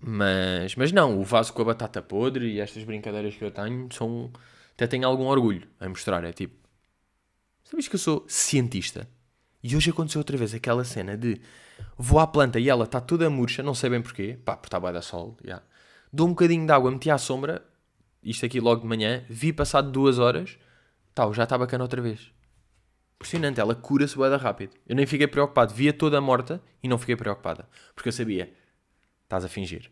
Mas, 0.00 0.76
mas 0.76 0.92
não, 0.92 1.18
o 1.18 1.24
vaso 1.24 1.52
com 1.52 1.62
a 1.62 1.64
batata 1.64 2.00
podre 2.00 2.46
e 2.52 2.60
estas 2.60 2.84
brincadeiras 2.84 3.34
que 3.34 3.44
eu 3.44 3.50
tenho 3.50 3.88
são. 3.92 4.30
Até 4.74 4.86
tenho 4.86 5.06
algum 5.06 5.26
orgulho 5.26 5.66
em 5.80 5.88
mostrar. 5.88 6.22
É 6.24 6.32
tipo. 6.32 6.54
Sabes 7.64 7.88
que 7.88 7.96
eu 7.96 7.98
sou 7.98 8.24
cientista? 8.28 9.08
E 9.62 9.76
hoje 9.76 9.90
aconteceu 9.90 10.20
outra 10.20 10.36
vez 10.36 10.54
aquela 10.54 10.84
cena 10.84 11.16
de 11.16 11.40
vou 11.98 12.20
à 12.20 12.26
planta 12.26 12.58
e 12.58 12.68
ela 12.68 12.84
está 12.84 13.00
toda 13.00 13.28
murcha, 13.28 13.62
não 13.62 13.74
sei 13.74 13.90
bem 13.90 14.00
porquê, 14.00 14.38
pá, 14.42 14.56
porque 14.56 14.68
está 14.68 14.80
bem 14.80 14.92
da 14.92 15.02
sol, 15.02 15.36
já. 15.44 15.62
Dou 16.12 16.26
um 16.26 16.30
bocadinho 16.30 16.64
de 16.64 16.72
água, 16.72 16.90
meti 16.90 17.10
à 17.10 17.18
sombra, 17.18 17.62
isto 18.22 18.44
aqui 18.46 18.60
logo 18.60 18.82
de 18.82 18.86
manhã, 18.86 19.24
vi 19.28 19.52
passado 19.52 19.90
duas 19.90 20.18
horas, 20.18 20.58
tal, 21.14 21.32
já 21.32 21.44
está 21.44 21.56
bacana 21.56 21.84
outra 21.84 22.00
vez. 22.00 22.32
Impressionante, 23.16 23.60
ela 23.60 23.74
cura-se 23.74 24.16
da 24.16 24.36
rápido. 24.36 24.74
Eu 24.86 24.96
nem 24.96 25.06
fiquei 25.06 25.26
preocupado, 25.26 25.74
via 25.74 25.92
toda 25.92 26.20
morta 26.20 26.62
e 26.82 26.88
não 26.88 26.98
fiquei 26.98 27.16
preocupada, 27.16 27.68
porque 27.94 28.08
eu 28.08 28.12
sabia, 28.12 28.52
estás 29.24 29.44
a 29.44 29.48
fingir. 29.48 29.90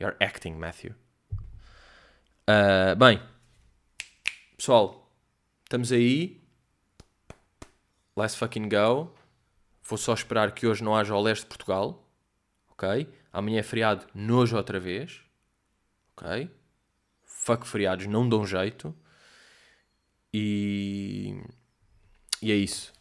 You're 0.00 0.16
acting, 0.20 0.54
Matthew. 0.54 0.94
Ah, 2.46 2.94
bem, 2.94 3.22
pessoal, 4.56 5.10
estamos 5.62 5.90
aí. 5.92 6.42
Let's 8.16 8.36
fucking 8.36 8.68
go. 8.68 9.14
Vou 9.82 9.98
só 9.98 10.12
esperar 10.14 10.52
que 10.52 10.66
hoje 10.66 10.84
não 10.84 10.94
haja 10.94 11.14
o 11.14 11.20
leste 11.20 11.42
de 11.42 11.48
Portugal. 11.48 12.06
Ok? 12.70 13.08
Amanhã 13.32 13.60
é 13.60 13.62
feriado, 13.62 14.06
nojo 14.14 14.56
outra 14.56 14.78
vez. 14.78 15.23
Ok? 16.16 16.50
Fuck 17.24 17.66
feriados, 17.66 18.06
não 18.06 18.28
dão 18.28 18.46
jeito. 18.46 18.94
E. 20.32 21.42
E 22.40 22.50
é 22.50 22.54
isso. 22.54 22.92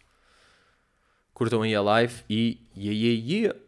Curtam 1.34 1.62
aí 1.62 1.76
a 1.76 1.82
live 1.82 2.24
e. 2.30 2.62
Yeah, 2.76 2.94
yeah, 2.94 3.24
yeah. 3.26 3.64